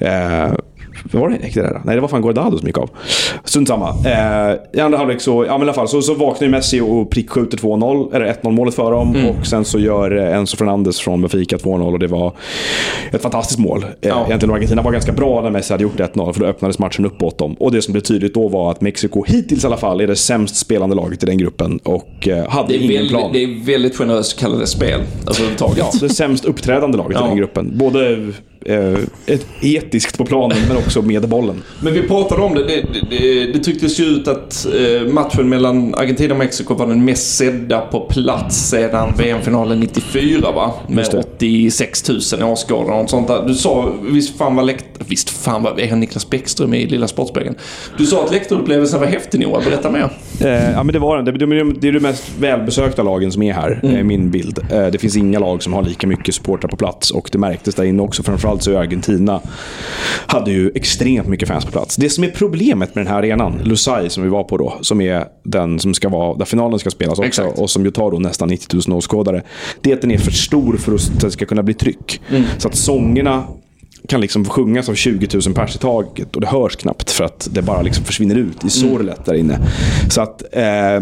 Eh, 0.00 0.52
var 1.12 1.28
det 1.28 1.36
Hector 1.42 1.60
Herrera? 1.62 1.82
Nej, 1.84 1.94
det 1.94 2.00
var 2.00 2.08
fan 2.08 2.22
Guardado 2.22 2.58
som 2.58 2.66
gick 2.66 2.78
av. 2.78 2.90
Strunt 3.44 3.68
samma. 3.68 3.88
Eh, 3.88 4.54
I 4.72 4.80
andra 4.80 4.98
halvlek 4.98 5.20
så, 5.20 5.44
ja 5.44 5.52
men 5.58 5.60
i 5.60 5.62
alla 5.62 5.72
fall, 5.72 5.88
så, 5.88 6.02
så 6.02 6.14
vaknar 6.14 6.48
Messi 6.48 6.80
och 6.80 7.10
prickskjuter 7.10 7.58
2-0, 7.58 8.14
eller 8.14 8.26
1-0 8.42 8.50
målet 8.50 8.74
för 8.74 8.90
dem. 8.90 9.14
Mm. 9.14 9.26
Och 9.30 9.46
sen 9.46 9.64
så 9.64 9.78
gör 9.78 10.16
eh, 10.16 10.36
Enzo 10.38 10.56
Fernandes 10.56 11.00
från 11.00 11.20
Benfica 11.22 11.56
2-0 11.56 11.92
och 11.92 11.98
det 11.98 12.06
var 12.06 12.32
ett 13.12 13.22
fantastiskt 13.22 13.58
mål. 13.60 13.82
Eh, 13.82 13.88
Ja. 14.08 14.26
Egentligen 14.26 14.50
var 14.50 14.56
Argentina 14.56 14.82
var 14.82 14.92
ganska 14.92 15.12
bra 15.12 15.42
när 15.42 15.50
Messi 15.50 15.72
hade 15.74 15.82
gjort 15.82 15.98
1-0 16.00 16.32
för 16.32 16.40
då 16.40 16.46
öppnades 16.46 16.78
matchen 16.78 17.06
upp 17.06 17.22
åt 17.22 17.38
dem. 17.38 17.54
Och 17.54 17.72
det 17.72 17.82
som 17.82 17.92
blev 17.92 18.02
tydligt 18.02 18.34
då 18.34 18.48
var 18.48 18.70
att 18.70 18.80
Mexiko 18.80 19.24
hittills 19.26 19.64
i 19.64 19.66
alla 19.66 19.76
fall 19.76 20.00
är 20.00 20.06
det 20.06 20.16
sämst 20.16 20.56
spelande 20.56 20.96
laget 20.96 21.22
i 21.22 21.26
den 21.26 21.38
gruppen 21.38 21.78
och 21.78 22.28
eh, 22.28 22.48
hade 22.48 22.76
ingen 22.76 22.88
väldigt, 22.88 23.10
plan. 23.10 23.30
det 23.32 23.42
är 23.44 23.64
väldigt 23.66 23.96
generöst 23.98 24.34
att 24.34 24.40
kalla 24.40 24.56
det 24.56 24.66
spel 24.66 25.00
alltså, 25.26 25.42
överhuvudtaget. 25.42 25.78
Ja, 25.78 25.90
det 26.00 26.08
sämst 26.08 26.44
uppträdande 26.44 26.98
laget 26.98 27.16
Ja. 27.20 27.24
i 27.24 27.28
den 27.28 27.36
gruppen. 27.36 27.72
Både 27.78 28.18
ett 29.26 29.46
etiskt 29.60 30.18
på 30.18 30.24
planen 30.24 30.58
men 30.68 30.76
också 30.76 31.02
med 31.02 31.28
bollen. 31.28 31.62
Men 31.80 31.94
vi 31.94 32.02
pratade 32.02 32.42
om 32.42 32.54
det. 32.54 32.64
Det, 32.64 32.84
det, 33.10 33.52
det, 33.52 33.58
tycktes 33.58 34.00
ju 34.00 34.04
ut 34.04 34.28
att 34.28 34.66
eh, 34.66 35.12
matchen 35.12 35.48
mellan 35.48 35.94
Argentina 35.94 36.34
och 36.34 36.38
Mexiko 36.38 36.74
var 36.74 36.86
den 36.86 37.04
mest 37.04 37.36
sedda 37.36 37.80
på 37.80 38.00
plats 38.00 38.56
sedan 38.56 39.14
VM-finalen 39.18 39.80
94 39.80 40.52
va? 40.52 40.72
Med 40.88 40.98
Just 40.98 41.12
det. 41.12 41.18
86 41.18 42.08
000 42.08 42.20
åskådare 42.42 43.02
och 43.02 43.10
sånt 43.10 43.28
där. 43.28 43.46
Du 43.46 43.54
sa, 43.54 43.92
visst 44.02 44.38
fan 44.38 44.56
var 44.56 44.62
läkt... 44.62 44.86
Visst 45.08 45.30
fan 45.46 45.62
var... 45.62 45.80
Är 45.80 45.90
han 45.90 46.00
Niklas 46.00 46.30
Bäckström 46.30 46.74
i 46.74 46.86
Lilla 46.86 47.08
Sportspegeln? 47.08 47.54
Du 47.98 48.06
sa 48.06 48.24
att 48.24 48.32
läktarupplevelsen 48.32 49.00
var 49.00 49.06
häftig 49.06 49.40
Noah. 49.40 49.64
Berätta 49.64 49.90
mer. 49.90 50.10
Eh, 50.40 50.70
ja 50.70 50.82
men 50.82 50.92
det 50.92 50.98
var 50.98 51.16
den. 51.16 51.24
Det, 51.24 51.32
det, 51.32 51.72
det 51.80 51.88
är 51.88 51.92
de 51.92 52.00
mest 52.00 52.24
välbesökta 52.40 53.02
lagen 53.02 53.32
som 53.32 53.42
är 53.42 53.52
här, 53.52 53.80
Mm. 53.82 53.96
är 53.96 54.02
min 54.02 54.30
bild. 54.30 54.58
Eh, 54.70 54.86
det 54.86 54.98
finns 54.98 55.16
inga 55.16 55.38
lag 55.38 55.62
som 55.62 55.72
har 55.72 55.82
lika 55.82 56.06
mycket 56.06 56.34
supportrar 56.34 56.68
på 56.68 56.76
plats 56.76 57.10
och 57.10 57.28
det 57.32 57.38
märktes 57.38 57.74
där 57.74 57.84
inne 57.84 58.02
också. 58.02 58.22
Framförallt 58.22 58.62
så 58.62 58.78
Argentina 58.78 59.40
hade 60.26 60.50
ju 60.50 60.70
extremt 60.74 61.28
mycket 61.28 61.48
fans 61.48 61.64
på 61.64 61.70
plats. 61.72 61.96
Det 61.96 62.10
som 62.10 62.24
är 62.24 62.28
problemet 62.28 62.94
med 62.94 63.04
den 63.04 63.12
här 63.12 63.18
arenan, 63.18 63.60
Lusail 63.64 64.10
som 64.10 64.22
vi 64.22 64.28
var 64.28 64.44
på 64.44 64.56
då, 64.56 64.74
som 64.80 65.00
är 65.00 65.24
den 65.44 65.78
som 65.78 65.94
ska 65.94 66.08
vara, 66.08 66.36
där 66.38 66.44
finalen 66.44 66.78
ska 66.78 66.90
spelas 66.90 67.18
också 67.18 67.26
Exakt. 67.28 67.58
och 67.58 67.70
som 67.70 67.84
ju 67.84 67.90
tar 67.90 68.10
då 68.10 68.18
nästan 68.18 68.48
90 68.48 68.80
000 68.88 68.98
åskådare. 68.98 69.42
Det 69.80 69.90
är 69.90 69.94
att 69.94 70.00
den 70.00 70.10
är 70.10 70.18
för 70.18 70.30
stor 70.30 70.76
för 70.76 70.94
att 70.94 71.20
det 71.20 71.30
ska 71.30 71.46
kunna 71.46 71.62
bli 71.62 71.74
tryck. 71.74 72.20
Mm. 72.30 72.42
Så 72.58 72.68
att 72.68 72.74
sångerna 72.76 73.44
kan 74.08 74.20
liksom 74.20 74.44
sjungas 74.44 74.88
av 74.88 74.94
20 74.94 75.28
000 75.46 75.54
pers 75.54 75.76
i 75.76 75.78
taget 75.78 76.34
och 76.34 76.40
det 76.40 76.46
hörs 76.46 76.76
knappt 76.76 77.10
för 77.10 77.24
att 77.24 77.48
det 77.52 77.62
bara 77.62 77.82
liksom 77.82 78.04
försvinner 78.04 78.34
ut 78.34 78.64
i 78.64 78.70
sorlet 78.70 79.24
där 79.24 79.34
inne. 79.34 79.58
Så 80.10 80.20
att 80.20 80.42
eh, 80.52 81.00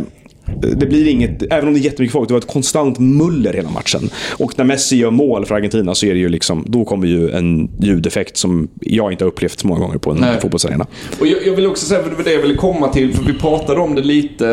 det 0.76 0.86
blir 0.86 1.08
inget, 1.08 1.42
även 1.42 1.68
om 1.68 1.74
det 1.74 1.80
är 1.80 1.84
jättemycket 1.84 2.12
folk, 2.12 2.28
det 2.28 2.34
var 2.34 2.38
ett 2.40 2.46
konstant 2.46 2.98
muller 2.98 3.52
hela 3.52 3.70
matchen. 3.70 4.10
Och 4.38 4.58
när 4.58 4.64
Messi 4.64 4.96
gör 4.96 5.10
mål 5.10 5.46
för 5.46 5.54
Argentina 5.54 5.94
så 5.94 6.06
är 6.06 6.14
det 6.14 6.20
ju 6.20 6.28
liksom, 6.28 6.64
då 6.66 6.84
kommer 6.84 7.06
ju 7.06 7.30
en 7.30 7.70
ljudeffekt 7.78 8.36
som 8.36 8.68
jag 8.80 9.12
inte 9.12 9.24
har 9.24 9.28
upplevt 9.28 9.60
så 9.60 9.66
många 9.66 9.80
gånger 9.80 9.98
på 9.98 10.10
en 10.10 10.16
Nej. 10.16 10.40
fotbollsarena. 10.40 10.86
Och 11.20 11.26
jag, 11.26 11.46
jag 11.46 11.54
vill 11.54 11.66
också 11.66 11.86
säga, 11.86 12.02
för 12.02 12.10
det 12.10 12.16
var 12.16 12.24
det 12.24 12.32
jag 12.32 12.42
ville 12.42 12.54
komma 12.54 12.88
till, 12.88 13.14
för 13.14 13.24
vi 13.24 13.38
pratade 13.38 13.80
om 13.80 13.94
det 13.94 14.02
lite 14.02 14.48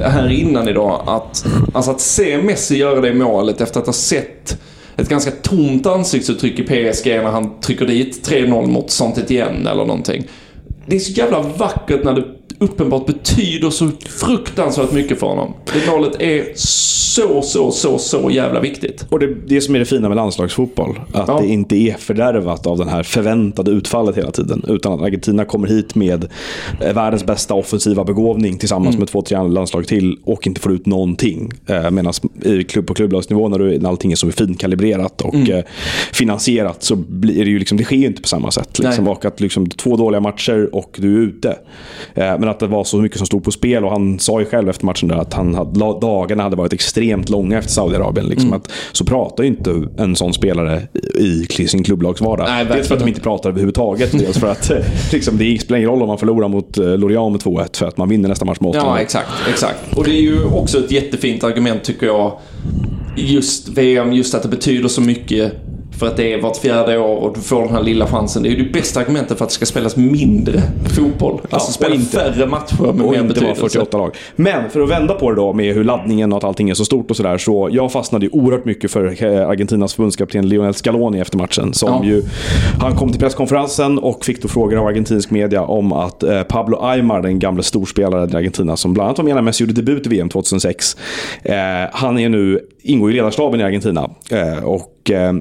eh, 0.00 0.10
här 0.10 0.32
innan 0.32 0.68
idag. 0.68 1.02
Att, 1.06 1.46
alltså 1.74 1.90
att 1.90 2.00
se 2.00 2.42
Messi 2.42 2.76
göra 2.76 3.00
det 3.00 3.14
målet 3.14 3.60
efter 3.60 3.80
att 3.80 3.86
ha 3.86 3.92
sett 3.92 4.58
ett 4.96 5.08
ganska 5.08 5.30
tomt 5.30 5.86
ansiktsuttryck 5.86 6.58
i 6.58 6.62
PSG 6.62 7.06
när 7.06 7.30
han 7.30 7.60
trycker 7.60 7.86
dit 7.86 8.28
3-0 8.28 8.66
mot 8.66 8.90
saint 8.90 9.30
igen 9.30 9.66
eller 9.66 9.84
någonting. 9.84 10.24
Det 10.86 10.96
är 10.96 11.00
så 11.00 11.12
jävla 11.12 11.42
vackert 11.42 12.04
när 12.04 12.12
du 12.12 12.38
uppenbart 12.58 13.06
betyder 13.06 13.70
så 13.70 13.90
fruktansvärt 14.08 14.92
mycket 14.92 15.20
för 15.20 15.26
honom. 15.26 15.54
Det 15.72 15.90
målet 15.90 16.22
är 16.22 16.44
så, 16.54 17.42
så, 17.42 17.70
så, 17.70 17.98
så 17.98 18.30
jävla 18.30 18.60
viktigt. 18.60 19.06
Och 19.10 19.18
det, 19.18 19.34
det 19.46 19.60
som 19.60 19.74
är 19.74 19.78
det 19.78 19.84
fina 19.84 20.08
med 20.08 20.16
landslagsfotboll, 20.16 21.00
att 21.12 21.28
Ja. 21.28 21.40
det 21.40 21.46
inte 21.48 21.76
är 21.76 21.94
fördärvat 21.94 22.66
av 22.66 22.78
den 22.78 22.88
här 22.88 23.02
förväntade 23.02 23.70
utfallet 23.70 24.16
hela 24.16 24.30
tiden. 24.30 24.64
Utan 24.68 24.92
att 24.92 25.00
Argentina 25.00 25.44
kommer 25.44 25.68
hit 25.68 25.94
med 25.94 26.28
eh, 26.80 26.94
världens 26.94 27.24
bästa 27.26 27.54
offensiva 27.54 28.04
begåvning 28.04 28.58
tillsammans 28.58 28.98
med 28.98 29.08
två, 29.08 29.22
tre 29.22 29.36
andra 29.36 29.52
landslag 29.52 29.86
till 29.86 30.18
och 30.24 30.46
inte 30.46 30.60
får 30.60 30.72
ut 30.72 30.86
någonting. 30.86 31.50
Eh, 31.66 31.90
Medan 31.90 32.12
i 32.42 32.64
klubb 32.64 32.86
på 32.86 32.94
klubblagsnivå 32.94 33.48
när, 33.48 33.86
allting 33.88 34.12
är 34.12 34.16
så 34.16 34.30
fint 34.30 34.60
kalibrerat 34.60 35.20
och 35.22 35.34
eh, 35.34 35.64
finansierat 36.12 36.82
så 36.82 36.96
blir 36.96 37.44
det 37.44 37.50
ju 37.50 37.58
liksom, 37.58 37.78
det 37.78 37.84
sker 37.84 37.96
ju 37.96 38.06
inte 38.06 38.22
på 38.22 38.28
samma 38.28 38.50
sätt. 38.50 38.78
Liksom. 38.78 39.08
Och 39.08 39.24
att 39.24 39.40
liksom, 39.40 39.68
två 39.70 39.96
dåliga 39.96 40.20
matcher 40.20 40.68
och 40.72 40.96
du 41.00 41.16
är 41.16 41.20
ute. 41.26 41.56
Men 42.44 42.50
att 42.50 42.58
det 42.58 42.66
var 42.66 42.84
så 42.84 42.96
mycket 42.96 43.18
som 43.18 43.26
stod 43.26 43.44
på 43.44 43.50
spel 43.50 43.84
och 43.84 43.90
han 43.90 44.18
sa 44.18 44.40
ju 44.40 44.46
själv 44.46 44.68
efter 44.68 44.86
matchen 44.86 45.08
där 45.08 45.16
att 45.16 45.34
han 45.34 45.54
hade, 45.54 45.78
dagarna 46.00 46.42
hade 46.42 46.56
varit 46.56 46.72
extremt 46.72 47.28
långa 47.28 47.58
efter 47.58 47.70
Saudiarabien. 47.70 48.26
Liksom 48.26 48.52
att, 48.52 48.72
så 48.92 49.04
pratar 49.04 49.44
ju 49.44 49.50
inte 49.50 49.88
en 49.98 50.16
sån 50.16 50.34
spelare 50.34 50.82
i 51.18 51.46
i 51.58 51.68
sin 51.68 51.84
klubblagsvardag. 51.84 52.46
Nej, 52.48 52.64
dels 52.64 52.88
för 52.88 52.94
att 52.94 53.00
de 53.00 53.08
inte 53.08 53.20
pratar 53.20 53.50
överhuvudtaget, 53.50 54.12
dels 54.12 54.38
för 54.38 54.46
att 54.46 54.70
liksom, 55.12 55.38
det 55.38 55.58
spelar 55.60 55.78
ingen 55.78 55.90
roll 55.90 56.02
om 56.02 56.08
man 56.08 56.18
förlorar 56.18 56.48
mot 56.48 56.78
eh, 56.78 56.98
Lorient 56.98 57.32
med 57.32 57.54
2-1 57.54 57.76
för 57.76 57.86
att 57.86 57.96
man 57.96 58.08
vinner 58.08 58.28
nästa 58.28 58.44
match 58.44 58.60
med 58.60 58.70
8 58.70 58.78
Ja, 58.78 58.98
exakt, 58.98 59.30
exakt. 59.48 59.96
Och 59.96 60.04
det 60.04 60.10
är 60.10 60.22
ju 60.22 60.44
också 60.44 60.78
ett 60.78 60.90
jättefint 60.90 61.44
argument 61.44 61.84
tycker 61.84 62.06
jag. 62.06 62.38
Just 63.16 63.68
VM, 63.68 64.12
just 64.12 64.34
att 64.34 64.42
det 64.42 64.48
betyder 64.48 64.88
så 64.88 65.00
mycket 65.00 65.52
för 65.98 66.06
att 66.06 66.16
det 66.16 66.32
är 66.32 66.42
vart 66.42 66.56
fjärde 66.56 66.98
år 66.98 67.16
och 67.16 67.34
du 67.34 67.40
får 67.40 67.62
den 67.62 67.72
här 67.74 67.82
lilla 67.82 68.06
chansen. 68.06 68.42
Det 68.42 68.48
är 68.48 68.50
ju 68.50 68.64
det 68.64 68.72
bästa 68.72 69.00
argumentet 69.00 69.38
för 69.38 69.44
att 69.44 69.48
det 69.50 69.54
ska 69.54 69.66
spelas 69.66 69.96
mindre 69.96 70.60
fotboll. 70.96 71.40
Alltså 71.50 71.68
och 71.68 71.74
spela 71.74 71.94
inte- 71.94 72.10
färre 72.18 72.46
matcher 72.46 72.80
med 72.80 72.88
och 72.90 72.96
mer 72.96 73.04
inte 73.04 73.18
vara 73.18 73.28
betydelse. 73.28 73.60
48 73.60 73.98
lag. 73.98 74.16
Men 74.36 74.70
för 74.70 74.80
att 74.80 74.90
vända 74.90 75.14
på 75.14 75.30
det 75.30 75.36
då 75.36 75.52
med 75.52 75.74
hur 75.74 75.84
laddningen 75.84 76.32
och 76.32 76.38
att 76.38 76.44
allting 76.44 76.70
är 76.70 76.74
så 76.74 76.84
stort 76.84 77.10
och 77.10 77.16
sådär. 77.16 77.38
Så 77.38 77.68
jag 77.72 77.92
fastnade 77.92 78.26
ju 78.26 78.30
oerhört 78.32 78.64
mycket 78.64 78.90
för 78.90 79.24
eh, 79.24 79.48
Argentinas 79.48 79.94
förbundskapten 79.94 80.48
Lionel 80.48 80.74
Scaloni 80.74 81.20
efter 81.20 81.38
matchen. 81.38 81.74
Som 81.74 81.88
Ja. 81.88 82.04
ju, 82.04 82.22
han 82.80 82.94
kom 82.96 83.10
till 83.10 83.20
presskonferensen 83.20 83.98
och 83.98 84.24
fick 84.24 84.42
då 84.42 84.48
frågor 84.48 84.76
av 84.78 84.86
argentinsk 84.86 85.30
media 85.30 85.62
om 85.62 85.92
att 85.92 86.22
eh, 86.22 86.42
Pablo 86.42 86.78
Aymar, 86.82 87.22
den 87.22 87.38
gamla 87.38 87.62
storspelaren 87.62 88.30
i 88.32 88.36
Argentina, 88.36 88.76
som 88.76 88.94
bland 88.94 89.06
annat 89.06 89.18
var 89.18 89.24
med 89.24 89.34
när 89.34 89.42
Messi 89.42 89.64
gjorde 89.64 89.72
debut 89.74 90.06
i 90.06 90.08
VM 90.08 90.28
2006. 90.28 90.96
Eh, 91.42 91.54
han 91.92 92.18
är 92.18 92.28
nu, 92.28 92.60
ingår 92.82 93.10
i 93.10 93.14
ledarstaben 93.14 93.60
i 93.60 93.62
Argentina. 93.64 94.10
Eh, 94.30 94.64
och 94.64 95.10
eh, 95.10 95.32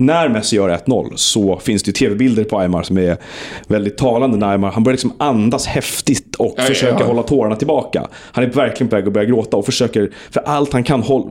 när 0.00 0.28
Messi 0.28 0.56
gör 0.56 0.68
1-0 0.86 1.12
så 1.16 1.58
finns 1.58 1.82
det 1.82 1.92
tv-bilder 1.92 2.44
på 2.44 2.58
Aymar 2.58 2.82
som 2.82 2.98
är 2.98 3.16
väldigt 3.66 3.96
talande. 3.98 4.36
När 4.36 4.52
Aymar, 4.52 4.70
han 4.70 4.84
börjar 4.84 4.94
liksom 4.94 5.12
andas 5.18 5.66
häftigt 5.66 6.34
och 6.36 6.54
Ja, 6.56 6.62
försöker 6.62 7.00
ja. 7.00 7.06
hålla 7.06 7.22
tårarna 7.22 7.56
tillbaka. 7.56 8.06
Han 8.32 8.44
är 8.44 8.48
verkligen 8.48 8.88
på 8.90 8.96
väg 8.96 9.06
att 9.06 9.12
börja 9.12 9.26
gråta 9.26 9.56
och 9.56 9.64
försöker 9.66 10.10
för 10.30 10.40
allt 10.40 10.72
han 10.72 10.84
kan 10.84 11.02
håll, 11.02 11.30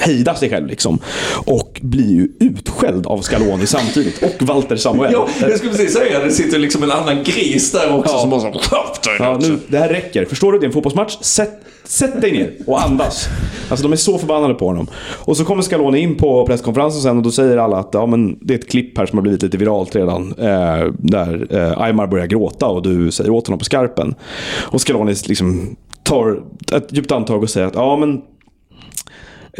hejda 0.00 0.34
sig 0.34 0.50
själv. 0.50 0.66
Liksom. 0.66 0.98
Och 1.44 1.80
blir 1.82 2.10
ju 2.14 2.28
utskälld 2.40 3.06
av 3.06 3.20
Scaloni 3.20 3.66
samtidigt. 3.66 4.22
Och 4.22 4.42
Walter 4.42 4.76
Samuel. 4.76 5.12
Ja, 5.12 5.28
jag 5.40 5.56
skulle 5.58 5.72
precis 5.72 5.94
säga 5.94 6.24
det 6.24 6.30
sitter 6.30 6.58
liksom 6.58 6.82
en 6.82 6.90
annan 6.90 7.24
gris 7.24 7.72
där 7.72 7.98
också 7.98 8.14
Ja. 8.14 8.20
som 8.20 8.30
bara 8.30 8.40
så 8.40 8.46
"Skärp 8.58 9.02
dig 9.02 9.16
Ja, 9.18 9.38
nu." 9.40 9.48
nu, 9.48 9.58
det 9.68 9.78
här 9.78 9.88
räcker. 9.88 10.24
Förstår 10.24 10.52
du? 10.52 10.58
Det 10.58 10.64
är 10.64 10.66
en 10.66 10.72
fotbollsmatch. 10.72 11.16
Sätt, 11.20 11.50
sätt 11.84 12.20
dig 12.20 12.32
ner 12.32 12.52
och 12.66 12.82
andas. 12.82 13.28
Alltså 13.70 13.82
de 13.82 13.92
är 13.92 13.96
så 13.96 14.18
förbannade 14.18 14.54
på 14.54 14.66
honom. 14.66 14.86
Och 15.00 15.36
så 15.36 15.44
kommer 15.44 15.62
Scaloni 15.62 15.98
in 16.00 16.16
på 16.16 16.46
presskonferensen 16.46 17.02
sen 17.02 17.16
och 17.16 17.22
då 17.22 17.30
säger 17.30 17.56
alla 17.68 17.78
att 17.78 17.88
ja, 17.92 18.06
men 18.06 18.38
det 18.40 18.54
är 18.54 18.58
ett 18.58 18.70
klipp 18.70 18.98
här 18.98 19.06
som 19.06 19.18
har 19.18 19.22
blivit 19.22 19.42
lite 19.42 19.56
viralt 19.56 19.96
redan. 19.96 20.34
Eh, 20.38 20.86
där 20.98 21.46
eh, 21.50 21.80
Aymar 21.80 22.06
börjar 22.06 22.26
gråta 22.26 22.66
och 22.66 22.82
du 22.82 23.10
säger 23.10 23.30
åt 23.30 23.46
honom 23.46 23.58
på 23.58 23.64
skarpen. 23.64 24.14
Och 24.62 24.80
Scaloni 24.80 25.14
liksom 25.28 25.76
tar 26.02 26.42
ett 26.72 26.92
djupt 26.92 27.12
andetag 27.12 27.42
och 27.42 27.50
säger 27.50 27.66
att 27.66 27.74
ja 27.74 27.96
men 27.96 28.22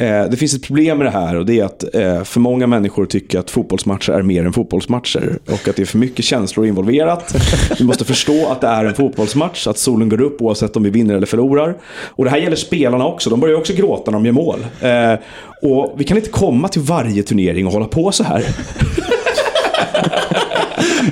det 0.05 0.39
finns 0.39 0.55
ett 0.55 0.63
problem 0.63 0.99
med 0.99 1.07
det 1.07 1.11
här 1.11 1.37
och 1.37 1.47
det 1.47 1.61
är 1.61 1.65
att 1.65 1.95
eh, 1.95 2.25
för 2.25 2.41
många 2.41 2.67
människor 2.67 3.07
tycker 3.07 3.39
att 3.39 3.51
fotbollsmatcher 3.51 4.13
är 4.13 4.23
mer 4.23 4.45
än 4.45 4.53
fotbollsmatcher. 4.53 5.39
Och 5.47 5.69
att 5.69 5.77
det 5.77 5.83
är 5.83 5.87
för 5.87 5.99
mycket 5.99 6.25
känslor 6.25 6.67
involverat. 6.67 7.35
Vi 7.79 7.85
måste 7.85 8.05
förstå 8.05 8.47
att 8.47 8.61
det 8.61 8.67
är 8.67 8.85
en 8.85 8.95
fotbollsmatch, 8.95 9.67
att 9.67 9.79
solen 9.79 10.09
går 10.09 10.21
upp 10.21 10.43
oavsett 10.43 10.77
om 10.77 10.83
vi 10.83 10.91
vinner 10.91 11.15
eller 11.15 11.27
förlorar. 11.27 11.77
Och 12.07 12.25
det 12.25 12.31
här 12.31 12.39
gäller 12.39 12.57
spelarna 12.57 13.07
också, 13.07 13.31
de 13.31 13.41
börjar 13.41 13.57
också 13.57 13.73
gråta 13.73 14.11
när 14.11 14.19
de 14.19 14.27
gör 14.27 14.33
mål. 14.33 14.67
Eh, 14.81 15.15
och 15.63 15.95
vi 15.99 16.05
kan 16.05 16.17
inte 16.17 16.31
komma 16.31 16.69
till 16.69 16.83
varje 16.83 17.23
turnering 17.23 17.67
och 17.67 17.73
hålla 17.73 17.87
på 17.87 18.13
så 18.13 18.25
här. 18.25 18.45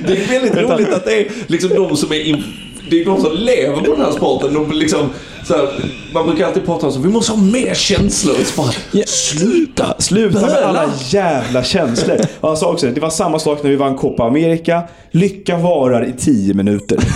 Det 0.07 0.23
är 0.23 0.27
väldigt 0.27 0.55
roligt 0.55 0.93
att 0.93 1.05
det 1.05 1.19
är 1.21 1.27
liksom 1.47 1.69
de 1.69 1.97
som 1.97 2.11
är 2.11 2.43
det 2.89 3.01
är 3.01 3.05
de 3.05 3.21
som 3.21 3.31
lever 3.33 3.81
på 3.81 3.95
den 3.95 4.05
här 4.05 4.11
sporten. 4.11 4.53
De 4.53 4.71
liksom, 4.71 5.09
så 5.43 5.53
här, 5.53 5.69
man 6.13 6.25
brukar 6.25 6.47
alltid 6.47 6.65
prata 6.65 6.85
om 6.85 6.91
så 6.91 6.99
vi 6.99 7.09
måste 7.09 7.31
ha 7.31 7.41
mer 7.41 7.73
känslor. 7.73 8.35
Så 8.35 8.61
bara, 8.61 8.71
sluta! 9.05 9.95
Sluta 9.99 10.41
med 10.41 10.55
alla 10.55 10.89
jävla 11.09 11.63
känslor. 11.63 12.17
Och 12.39 12.47
han 12.47 12.57
sa 12.57 12.71
också 12.71 12.85
det, 12.85 12.91
det 12.91 13.01
var 13.01 13.09
samma 13.09 13.39
sak 13.39 13.63
när 13.63 13.69
vi 13.69 13.75
vann 13.75 13.95
Copa 13.95 14.23
America. 14.23 14.81
Lycka 15.11 15.57
varar 15.57 16.05
i 16.05 16.13
tio 16.17 16.53
minuter. 16.53 16.97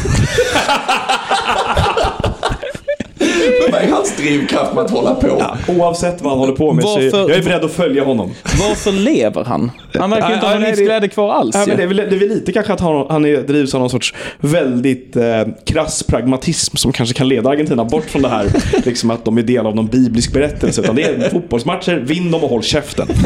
Vad 3.71 3.81
är 3.81 3.91
hans 3.91 4.15
drivkraft 4.17 4.73
med 4.73 4.83
att 4.83 4.91
hålla 4.91 5.15
på? 5.15 5.27
Ja, 5.39 5.57
oavsett 5.67 6.21
vad 6.21 6.31
han 6.31 6.39
håller 6.39 6.53
på 6.53 6.73
med 6.73 6.83
så 6.83 6.89
Varför- 6.89 7.29
jag 7.29 7.37
är 7.37 7.43
beredd 7.43 7.63
att 7.63 7.71
följa 7.71 8.03
honom. 8.03 8.31
Varför 8.43 8.91
lever 8.91 9.43
han? 9.43 9.71
Han 9.93 10.09
verkar 10.09 10.27
ju 10.29 10.33
inte 10.33 10.47
ha 10.47 10.53
någon 10.53 10.63
livsglädje 10.63 11.09
kvar 11.09 11.33
alls 11.33 11.55
Ja, 11.55 11.63
men 11.67 11.77
det, 11.77 11.83
är 11.83 11.87
väl, 11.87 11.97
det 11.97 12.03
är 12.03 12.19
väl 12.19 12.29
lite 12.29 12.51
kanske 12.51 12.73
att 12.73 12.79
han, 12.79 13.05
han 13.09 13.25
är, 13.25 13.41
drivs 13.41 13.73
av 13.73 13.79
någon 13.81 13.89
sorts 13.89 14.13
väldigt 14.39 15.15
eh, 15.15 15.41
krass 15.65 16.03
pragmatism 16.03 16.75
som 16.77 16.91
kanske 16.91 17.15
kan 17.15 17.27
leda 17.27 17.49
Argentina 17.49 17.85
bort 17.85 18.09
från 18.09 18.21
det 18.21 18.29
här. 18.29 18.47
liksom 18.85 19.11
att 19.11 19.25
de 19.25 19.37
är 19.37 19.41
del 19.43 19.65
av 19.65 19.75
någon 19.75 19.87
biblisk 19.87 20.33
berättelse. 20.33 20.81
Utan 20.81 20.95
det 20.95 21.03
är 21.03 21.29
fotbollsmatcher, 21.29 21.95
vinn 21.95 22.31
dem 22.31 22.43
och 22.43 22.49
håll 22.49 22.63
käften. 22.63 23.07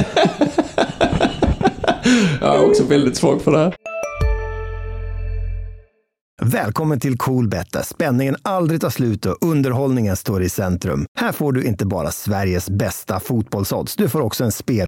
Jag 2.42 2.56
är 2.56 2.70
också 2.70 2.84
väldigt 2.84 3.16
svag 3.16 3.42
för 3.42 3.52
det 3.52 3.58
här. 3.58 3.74
Välkommen 6.52 7.00
till 7.00 7.18
Coolbet 7.18 7.72
där 7.72 7.82
spänningen 7.82 8.36
aldrig 8.42 8.82
tar 8.82 8.90
slut 8.90 9.26
och 9.26 9.38
underhållningen 9.42 10.16
står 10.16 10.44
i 10.44 10.50
centrum. 10.50 11.06
Här 11.18 11.32
får 11.32 11.52
du 11.52 11.64
inte 11.64 11.86
bara 11.86 12.12
Sveriges 12.12 12.70
bästa 12.70 13.20
fotbollsodds, 13.20 13.96
du 13.96 14.10
får 14.10 14.22
också 14.22 14.44
en 14.44 14.52
spel... 14.52 14.88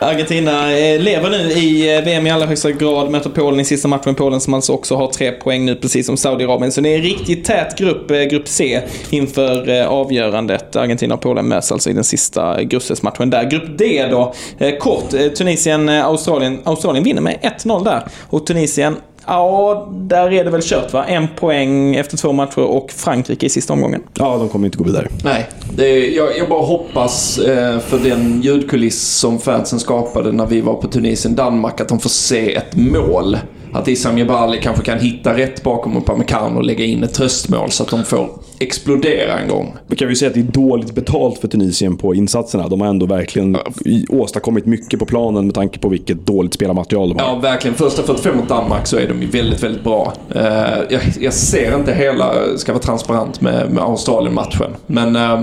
Argentina 0.00 0.78
eh, 0.78 1.00
lever 1.00 1.30
nu 1.30 1.36
i 1.38 1.96
eh, 1.96 2.04
VM 2.04 2.26
i 2.26 2.30
allra 2.30 2.46
högsta 2.46 2.70
grad, 2.70 3.10
möter 3.10 3.30
Polen 3.30 3.60
i 3.60 3.64
sista 3.64 3.88
matchen. 3.88 4.14
Polen 4.14 4.40
som 4.40 4.54
alltså 4.54 4.72
också 4.72 4.96
har 4.96 5.08
tre 5.08 5.32
poäng 5.32 5.64
nu, 5.64 5.74
precis 5.74 6.06
som 6.06 6.16
Saudiarabien. 6.16 6.72
Så 6.72 6.80
det 6.80 6.88
är 6.88 6.96
en 6.96 7.02
riktigt 7.02 7.44
tät 7.44 7.78
grupp, 7.78 8.10
eh, 8.10 8.22
grupp 8.22 8.48
C, 8.48 8.80
inför 9.10 9.84
avgörandet. 9.86 10.76
Argentina 10.76 11.14
och 11.14 11.20
Polen 11.20 11.48
möts 11.48 11.72
alltså 11.72 11.90
i 11.90 11.92
den 11.92 12.04
sista 12.04 12.62
gruppspelsmatchen 12.62 13.30
där. 13.30 13.50
Grupp 13.50 13.78
D 13.78 14.06
då, 14.10 14.34
kort. 14.80 15.10
Tunisien, 15.38 15.88
Australien. 15.88 16.58
Australien 16.64 17.04
vinner 17.04 17.22
med 17.22 17.38
1-0 17.42 17.84
där. 17.84 18.02
Och 18.30 18.46
Tunisien, 18.46 18.96
ja, 19.28 19.88
där 19.92 20.32
är 20.32 20.44
det 20.44 20.50
väl 20.50 20.62
kört 20.62 20.92
va? 20.92 21.04
En 21.04 21.28
poäng 21.28 21.94
efter 21.94 22.16
två 22.16 22.32
matcher 22.32 22.58
och 22.58 22.92
Frankrike 22.92 23.46
i 23.46 23.48
sista 23.48 23.72
omgången. 23.72 24.02
Ja, 24.18 24.36
de 24.38 24.48
kommer 24.48 24.66
inte 24.66 24.78
gå 24.78 24.84
vidare. 24.84 25.08
Nej, 25.24 25.46
det 25.76 25.84
är, 25.86 26.16
jag, 26.16 26.38
jag 26.38 26.48
bara 26.48 26.62
hoppas 26.66 27.38
eh, 27.38 27.78
för 27.78 27.98
den 27.98 28.42
ljudkuliss 28.42 29.02
som 29.02 29.38
fansen 29.38 29.80
skapade 29.80 30.32
när 30.32 30.46
vi 30.46 30.60
var 30.60 30.74
på 30.74 30.88
Tunisien-Danmark 30.88 31.80
att 31.80 31.88
de 31.88 32.00
får 32.00 32.10
se 32.10 32.54
ett 32.54 32.76
mål. 32.76 33.36
Att 33.72 33.88
Issam 33.88 34.18
Jebali 34.18 34.60
kanske 34.62 34.84
kan 34.84 34.98
hitta 34.98 35.36
rätt 35.36 35.62
bakom 35.62 35.96
Upamecano 35.96 36.56
och 36.56 36.64
lägga 36.64 36.84
in 36.84 37.02
ett 37.04 37.14
tröstmål 37.14 37.70
så 37.70 37.82
att 37.82 37.88
de 37.90 38.04
får 38.04 38.28
explodera 38.60 39.38
en 39.38 39.48
gång. 39.48 39.74
Vi 39.86 39.96
kan 39.96 40.08
ju 40.08 40.16
säga 40.16 40.28
att 40.28 40.34
det 40.34 40.40
är 40.40 40.44
dåligt 40.44 40.94
betalt 40.94 41.38
för 41.38 41.48
Tunisien 41.48 41.96
på 41.96 42.14
insatserna. 42.14 42.68
De 42.68 42.80
har 42.80 42.88
ändå 42.88 43.06
verkligen 43.06 43.56
i- 43.84 44.06
åstadkommit 44.08 44.66
mycket 44.66 44.98
på 44.98 45.06
planen 45.06 45.44
med 45.46 45.54
tanke 45.54 45.78
på 45.78 45.88
vilket 45.88 46.26
dåligt 46.26 46.54
spelarmaterial 46.54 47.08
de 47.08 47.18
har. 47.18 47.28
Ja, 47.28 47.34
verkligen. 47.38 47.74
Första 47.76 48.02
45 48.02 48.36
mot 48.36 48.48
Danmark 48.48 48.86
så 48.86 48.96
är 48.96 49.08
de 49.08 49.22
ju 49.22 49.28
väldigt, 49.28 49.62
väldigt 49.62 49.84
bra. 49.84 50.12
Eh, 50.34 50.42
jag, 50.90 51.00
jag 51.20 51.32
ser 51.34 51.74
inte 51.74 51.92
hela, 51.94 52.32
ska 52.56 52.72
vara 52.72 52.82
transparent 52.82 53.40
med, 53.40 53.72
med 53.72 53.82
Australien-matchen. 53.82 54.70
Men 54.86 55.16
eh, 55.16 55.40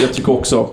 jag 0.00 0.12
tycker 0.14 0.32
också, 0.32 0.66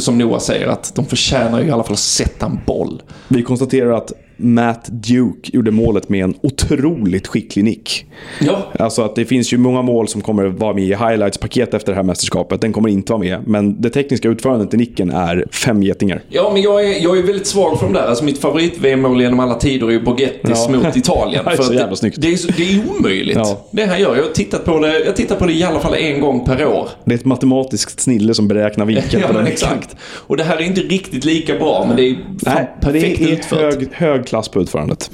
som 0.00 0.18
Noah 0.18 0.38
säger, 0.40 0.66
att 0.68 0.92
de 0.94 1.04
förtjänar 1.04 1.60
ju 1.60 1.66
i 1.68 1.70
alla 1.70 1.82
fall 1.84 1.92
att 1.92 1.98
sätta 1.98 2.46
en 2.46 2.58
boll. 2.66 3.02
Vi 3.28 3.42
konstaterar 3.42 3.90
att 3.92 4.12
Matt 4.40 4.88
Duke 4.88 5.50
gjorde 5.52 5.70
målet 5.70 6.08
med 6.08 6.24
en 6.24 6.34
otroligt 6.42 7.26
skicklig 7.26 7.64
nick. 7.64 8.06
Ja, 8.40 8.66
Alltså 8.78 9.02
att 9.02 9.14
det 9.16 9.24
finns 9.24 9.52
ju 9.52 9.58
många 9.58 9.82
mål 9.82 10.08
som 10.08 10.20
kommer 10.20 10.44
vara 10.46 10.74
med 10.74 10.84
i 10.84 10.94
highlights-paket 10.94 11.74
efter 11.74 11.92
det 11.92 11.96
här 11.96 12.02
mästerskapet. 12.02 12.60
Den 12.60 12.72
kommer 12.72 12.88
inte 12.88 13.12
vara 13.12 13.20
med. 13.22 13.38
Men 13.46 13.80
det 13.82 13.90
tekniska 13.90 14.28
utförandet 14.28 14.74
i 14.74 14.76
nicken 14.76 15.10
är 15.10 15.44
fem 15.52 15.82
getingar. 15.82 16.22
Ja, 16.28 16.50
men 16.52 16.62
jag 16.62 16.84
är, 16.84 17.02
jag 17.02 17.18
är 17.18 17.22
väldigt 17.22 17.46
svag 17.46 17.78
för 17.78 17.86
de 17.86 17.92
där. 17.92 18.06
Alltså 18.06 18.24
mitt 18.24 18.38
favorit-VM-mål 18.38 19.20
genom 19.22 19.40
alla 19.40 19.54
tider 19.54 19.86
är 19.86 19.90
ju 19.90 20.02
Borgettis 20.02 20.66
Ja. 20.68 20.68
mot 20.84 20.96
Italien. 20.96 21.44
Det 21.48 21.50
är 21.52 21.56
så 21.62 21.74
jävla 21.74 21.96
snyggt. 21.96 22.16
det, 22.20 22.32
är, 22.32 22.36
så- 22.36 22.52
det 22.56 22.62
är 22.62 22.80
omöjligt. 22.98 23.36
Ja. 23.36 23.66
Det 23.70 23.84
han 23.84 24.00
gör. 24.00 24.16
Jag 24.16 24.22
har 24.22 24.30
tittat 24.30 24.64
på 24.64 24.78
det, 24.78 25.04
jag 25.04 25.16
tittar 25.16 25.36
på 25.36 25.46
det 25.46 25.52
i 25.52 25.62
alla 25.64 25.80
fall 25.80 25.94
en 25.94 26.20
gång 26.20 26.44
per 26.44 26.66
år. 26.66 26.88
Det 27.04 27.14
är 27.14 27.18
ett 27.18 27.24
matematiskt 27.24 28.00
snille 28.00 28.34
som 28.34 28.48
beräknar 28.48 28.86
vinkeln 28.86 29.22
Ja, 29.22 29.26
på 29.28 29.32
den 29.32 29.46
exakt. 29.46 29.96
Och 30.02 30.36
det 30.36 30.44
här 30.44 30.56
är 30.56 30.60
inte 30.62 30.80
riktigt 30.80 31.24
lika 31.24 31.58
bra, 31.58 31.84
men 31.88 31.96
det 31.96 32.02
är 32.02 32.16
Nej, 32.42 32.68
perfekt 32.80 33.18
det 33.18 33.24
är 33.24 33.32
utfört. 33.32 33.58
hög, 33.74 33.88
hög 33.92 34.27
klass 34.28 34.48
på 34.48 34.60
utförandet. 34.60 35.10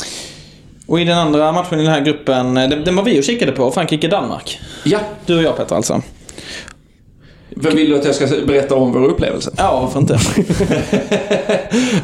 Och 0.86 1.00
i 1.00 1.04
den 1.04 1.18
andra 1.18 1.52
matchen 1.52 1.80
i 1.80 1.82
den 1.82 1.92
här 1.92 2.00
gruppen, 2.00 2.56
eh, 2.56 2.68
den, 2.68 2.84
den 2.84 2.96
var 2.96 3.02
vi 3.02 3.20
och 3.20 3.24
kikade 3.24 3.52
på, 3.52 3.70
Frankrike-Danmark. 3.70 4.60
Ja, 4.84 4.98
Du 5.26 5.36
och 5.36 5.42
jag 5.42 5.56
Petter 5.56 5.76
alltså. 5.76 6.02
vem 7.50 7.76
vill 7.76 7.90
du 7.90 7.98
att 7.98 8.04
jag 8.04 8.14
ska 8.14 8.26
berätta 8.46 8.74
om 8.74 8.92
vår 8.92 9.04
upplevelse? 9.08 9.50
Ja, 9.56 9.80
varför 9.80 10.00
inte? 10.00 10.18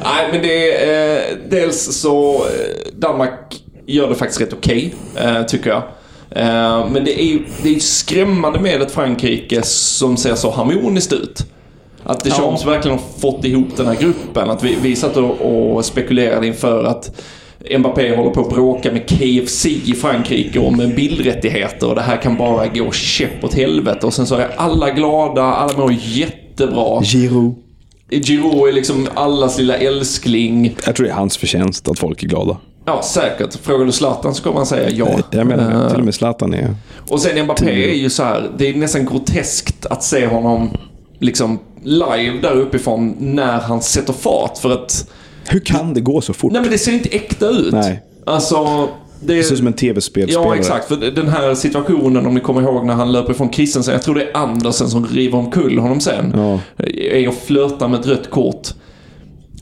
Nej, 0.04 0.28
men 0.32 0.42
det 0.42 0.84
är... 0.84 1.16
Eh, 1.16 1.22
dels 1.48 2.00
så... 2.00 2.34
Eh, 2.34 2.92
Danmark 2.98 3.62
gör 3.86 4.08
det 4.08 4.14
faktiskt 4.14 4.40
rätt 4.40 4.52
okej, 4.52 4.94
eh, 5.16 5.42
tycker 5.42 5.70
jag. 5.70 5.82
Eh, 6.30 6.88
men 6.90 7.04
det 7.04 7.20
är 7.20 7.24
ju 7.24 7.44
det 7.62 7.76
är 7.76 7.80
skrämmande 7.80 8.60
med 8.60 8.82
ett 8.82 8.92
Frankrike 8.92 9.62
som 9.62 10.16
ser 10.16 10.34
så 10.34 10.50
harmoniskt 10.50 11.12
ut. 11.12 11.46
Att 12.04 12.24
Deschamps 12.24 12.66
verkligen 12.66 12.98
har 12.98 13.04
fått 13.18 13.44
ihop 13.44 13.76
den 13.76 13.86
här 13.86 13.96
gruppen. 13.96 14.50
Att 14.50 14.64
vi, 14.64 14.76
vi 14.82 14.96
satt 14.96 15.16
och, 15.16 15.74
och 15.74 15.84
spekulerade 15.84 16.46
inför 16.46 16.84
att 16.84 17.20
Mbappé 17.78 18.16
håller 18.16 18.30
på 18.30 18.40
att 18.40 18.50
bråka 18.50 18.92
med 18.92 19.08
KFC 19.08 19.66
i 19.66 19.94
Frankrike 20.00 20.58
om 20.58 20.76
bildrättigheter 20.96 21.88
och 21.88 21.94
det 21.94 22.00
här 22.00 22.16
kan 22.16 22.36
bara 22.36 22.66
gå 22.66 22.92
käpp 22.92 23.44
åt 23.44 23.54
helvete. 23.54 24.06
Och 24.06 24.14
sen 24.14 24.26
så 24.26 24.34
är 24.34 24.50
alla 24.56 24.90
glada, 24.90 25.42
alla 25.42 25.78
mår 25.78 25.92
jättebra. 25.92 27.02
Giroud. 27.02 27.54
Giroud 28.10 28.68
är 28.68 28.72
liksom 28.72 29.08
allas 29.14 29.58
lilla 29.58 29.76
älskling. 29.76 30.76
Jag 30.86 30.96
tror 30.96 31.06
det 31.06 31.12
är 31.12 31.16
hans 31.16 31.36
förtjänst 31.36 31.88
att 31.88 31.98
folk 31.98 32.22
är 32.22 32.26
glada. 32.26 32.56
Ja, 32.84 33.02
säkert. 33.02 33.54
Frågar 33.54 33.84
du 33.86 33.92
Zlatan 33.92 34.34
så 34.34 34.42
kommer 34.42 34.56
han 34.56 34.66
säga 34.66 34.90
ja. 34.90 35.18
Jag 35.30 35.46
menar 35.46 35.70
det. 35.70 35.84
Eh, 35.84 35.90
Till 35.90 35.98
och 35.98 36.04
med 36.04 36.14
Zlatan 36.14 36.54
är... 36.54 36.74
och 37.08 37.20
sen 37.20 37.44
Mbappé 37.44 37.90
är 37.90 37.94
ju 37.94 38.10
så 38.10 38.22
här, 38.22 38.50
det 38.58 38.68
är 38.68 38.74
nästan 38.74 39.06
groteskt 39.06 39.86
att 39.86 40.02
se 40.02 40.26
honom 40.26 40.70
liksom 41.18 41.58
live 41.84 42.38
där 42.42 42.52
uppifrån 42.52 43.16
när 43.18 43.60
han 43.60 43.82
sätter 43.82 44.12
fart. 44.12 44.58
För 44.58 44.70
att, 44.70 45.10
Hur 45.48 45.60
kan 45.60 45.94
det 45.94 46.00
gå 46.00 46.20
så 46.20 46.32
fort? 46.32 46.52
nej 46.52 46.62
men 46.62 46.70
det 46.70 46.78
ser 46.78 46.92
inte 46.92 47.08
äkta 47.08 47.48
ut. 47.48 47.72
Nej. 47.72 48.02
Alltså, 48.26 48.88
det, 49.20 49.34
Det 49.34 49.42
ser 49.42 49.52
ut 49.52 49.58
som 49.58 49.66
en 49.66 49.72
tv-spelspelare. 49.72 50.46
Ja, 50.48 50.56
exakt. 50.56 50.88
För 50.88 50.96
den 50.96 51.28
här 51.28 51.54
situationen, 51.54 52.26
om 52.26 52.34
ni 52.34 52.40
kommer 52.40 52.62
ihåg 52.62 52.86
när 52.86 52.94
han 52.94 53.12
löper 53.12 53.32
ifrån 53.32 53.52
Christensen. 53.52 53.94
Jag 53.94 54.02
tror 54.02 54.14
det 54.14 54.22
är 54.22 54.36
Andersen 54.36 54.88
som 54.90 55.06
river 55.06 55.38
omkull 55.38 55.78
honom 55.78 56.00
sen. 56.00 56.32
Ja. 56.36 56.60
Är 56.86 57.28
och 57.28 57.34
flörtar 57.34 57.88
med 57.88 58.00
ett 58.00 58.06
rött 58.06 58.30
kort. 58.30 58.68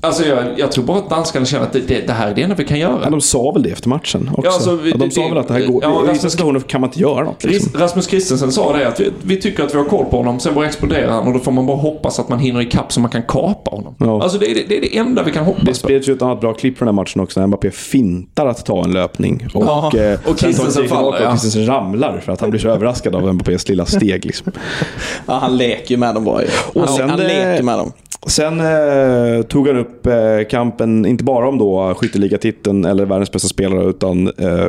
Alltså 0.00 0.24
jag, 0.24 0.44
jag 0.58 0.72
tror 0.72 0.84
bara 0.84 0.98
att 0.98 1.10
danskarna 1.10 1.46
känner 1.46 1.64
att 1.66 1.72
det, 1.72 1.80
det, 1.80 2.06
det 2.06 2.12
här 2.12 2.30
är 2.30 2.34
det 2.34 2.42
enda 2.42 2.54
vi 2.54 2.64
kan 2.64 2.78
göra. 2.78 3.00
Ja, 3.04 3.10
de 3.10 3.20
sa 3.20 3.50
väl 3.50 3.62
det 3.62 3.70
efter 3.70 3.88
matchen 3.88 4.30
också. 4.32 4.42
Ja, 4.44 4.52
alltså, 4.54 4.76
vi- 4.76 4.90
Ja, 4.90 4.96
de 4.96 5.08
det- 5.08 5.14
sa 5.14 5.28
väl 5.28 5.38
att 5.38 5.48
det 5.48 5.54
här 5.54 5.60
går... 5.66 5.82
ja, 5.84 5.90
I 5.90 6.06
Rasmus- 6.06 6.12
vissa 6.12 6.30
situationer 6.30 6.60
kan 6.60 6.80
man 6.80 6.90
inte 6.90 7.00
göra 7.00 7.24
något. 7.24 7.44
Liksom. 7.44 7.80
Rasmus 7.80 8.08
Christensen 8.08 8.52
sa 8.52 8.76
det 8.76 8.88
att 8.88 9.00
vi, 9.00 9.10
vi 9.22 9.36
tycker 9.40 9.62
att 9.64 9.74
vi 9.74 9.78
har 9.78 9.84
koll 9.84 10.04
på 10.04 10.16
honom, 10.16 10.40
sen 10.40 10.54
bara 10.54 10.66
exploderar 10.66 11.12
han 11.12 11.26
och 11.26 11.32
då 11.32 11.38
får 11.38 11.52
man 11.52 11.66
bara 11.66 11.76
hoppas 11.76 12.18
att 12.20 12.28
man 12.28 12.38
hinner 12.38 12.60
ikapp 12.60 12.92
så 12.92 13.00
man 13.00 13.10
kan 13.10 13.22
kapa 13.22 13.70
honom. 13.70 13.94
Ja. 13.98 14.22
Alltså 14.22 14.38
det 14.38 14.50
är 14.50 14.54
det, 14.54 14.64
det 14.68 14.76
är 14.76 14.80
det 14.80 14.96
enda 14.98 15.22
vi 15.22 15.32
kan 15.32 15.44
Det 15.44 15.50
hoppas 15.50 15.64
på. 15.68 15.74
spreds 15.74 16.08
ju 16.08 16.12
ett 16.12 16.22
annat 16.22 16.40
bra 16.40 16.52
klipp 16.54 16.78
från 16.78 16.86
den 16.86 16.94
här 16.94 17.02
matchen 17.02 17.20
också 17.20 17.40
när 17.40 17.46
Mbappé 17.46 17.70
fintar 17.70 18.46
att 18.46 18.64
ta 18.66 18.84
en 18.84 18.90
löpning. 18.92 19.46
Och, 19.54 19.64
Ja. 19.64 19.92
eh, 19.96 20.12
Och 20.12 20.20
sen 20.24 20.24
tar 20.24 20.34
Christensen 20.34 20.66
ett 20.66 20.72
steg 20.72 20.84
tillbaka 20.84 20.94
faller. 21.18 21.26
Och 21.26 21.30
Christensen 21.40 21.66
ramlar 21.66 22.20
för 22.24 22.32
att 22.32 22.40
han 22.40 22.50
blir 22.50 22.60
så 22.60 22.68
överraskad 22.68 23.14
av 23.14 23.34
Mbappés 23.34 23.68
lilla 23.68 23.86
steg. 23.86 24.24
Liksom. 24.24 24.52
Ja, 25.26 25.34
han 25.38 25.56
leker 25.56 25.90
ju 25.90 25.96
med 25.96 26.14
dem 26.14 26.24
bara 26.24 26.42
ju. 26.42 26.48
Han, 26.74 26.82
Och 26.82 26.88
sen 26.90 27.10
han 27.10 27.18
det- 27.18 27.24
leker 27.24 27.62
med 27.62 27.78
dem. 27.78 27.92
Sen 28.26 28.60
eh, 28.60 29.42
tog 29.42 29.66
han 29.68 29.76
upp 29.76 30.06
eh, 30.06 30.14
kampen, 30.50 31.06
inte 31.06 31.24
bara 31.24 31.48
om 31.48 31.58
då 31.58 31.94
skytteligatiteln 31.94 32.84
eller 32.84 33.04
världens 33.06 33.32
bästa 33.32 33.48
spelare, 33.48 33.84
utan 33.90 34.26
eh, 34.38 34.68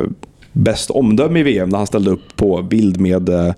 bäst 0.52 0.90
omdöme 0.90 1.40
i 1.40 1.42
VM 1.42 1.68
när 1.68 1.78
han 1.78 1.86
ställde 1.86 2.10
upp 2.10 2.36
på 2.36 2.62
bild 2.62 3.00
med 3.00 3.28
eh, 3.28 3.52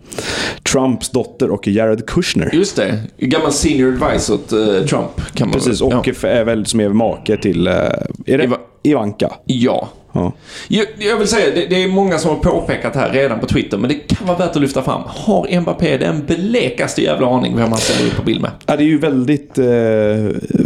Trumps 0.72 1.10
dotter 1.10 1.50
och 1.50 1.68
Jared 1.68 2.06
Kushner. 2.06 2.50
Just 2.52 2.76
det. 2.76 2.98
Gammal 3.18 3.52
senior 3.52 3.88
advisor 4.02 4.34
åt 4.34 4.52
eh, 4.52 4.58
Trump 4.86 5.34
kan 5.34 5.48
man 5.48 5.52
Precis, 5.54 5.80
och 5.80 5.92
ja. 6.22 6.28
är 6.28 6.44
väl 6.44 6.66
som 6.66 6.80
är 6.80 6.88
make 6.88 7.36
till 7.36 7.66
eh, 7.66 7.72
är 7.74 7.98
det 8.26 8.44
Iva- 8.46 8.58
Ivanka. 8.82 9.32
ja. 9.44 9.88
Ja. 10.12 10.32
Jag, 10.68 10.86
jag 10.98 11.16
vill 11.16 11.28
säga, 11.28 11.54
det, 11.54 11.66
det 11.66 11.82
är 11.82 11.88
många 11.88 12.18
som 12.18 12.30
har 12.30 12.38
påpekat 12.38 12.96
här 12.96 13.10
redan 13.12 13.40
på 13.40 13.46
Twitter, 13.46 13.78
men 13.78 13.88
det 13.88 13.94
kan 13.94 14.26
vara 14.26 14.38
värt 14.38 14.50
att 14.50 14.62
lyfta 14.62 14.82
fram. 14.82 15.02
Har 15.06 15.60
Mbappé 15.60 15.96
den 15.96 16.24
blekaste 16.26 17.02
jävla 17.02 17.26
aning 17.26 17.56
vem 17.56 17.68
han 17.68 17.78
ställer 17.78 18.10
upp 18.10 18.16
på 18.16 18.22
bild 18.22 18.40
med? 18.40 18.50
Ja, 18.66 18.76
det 18.76 18.82
är 18.82 18.86
ju 18.86 18.98
väldigt 18.98 19.58
eh, 19.58 19.64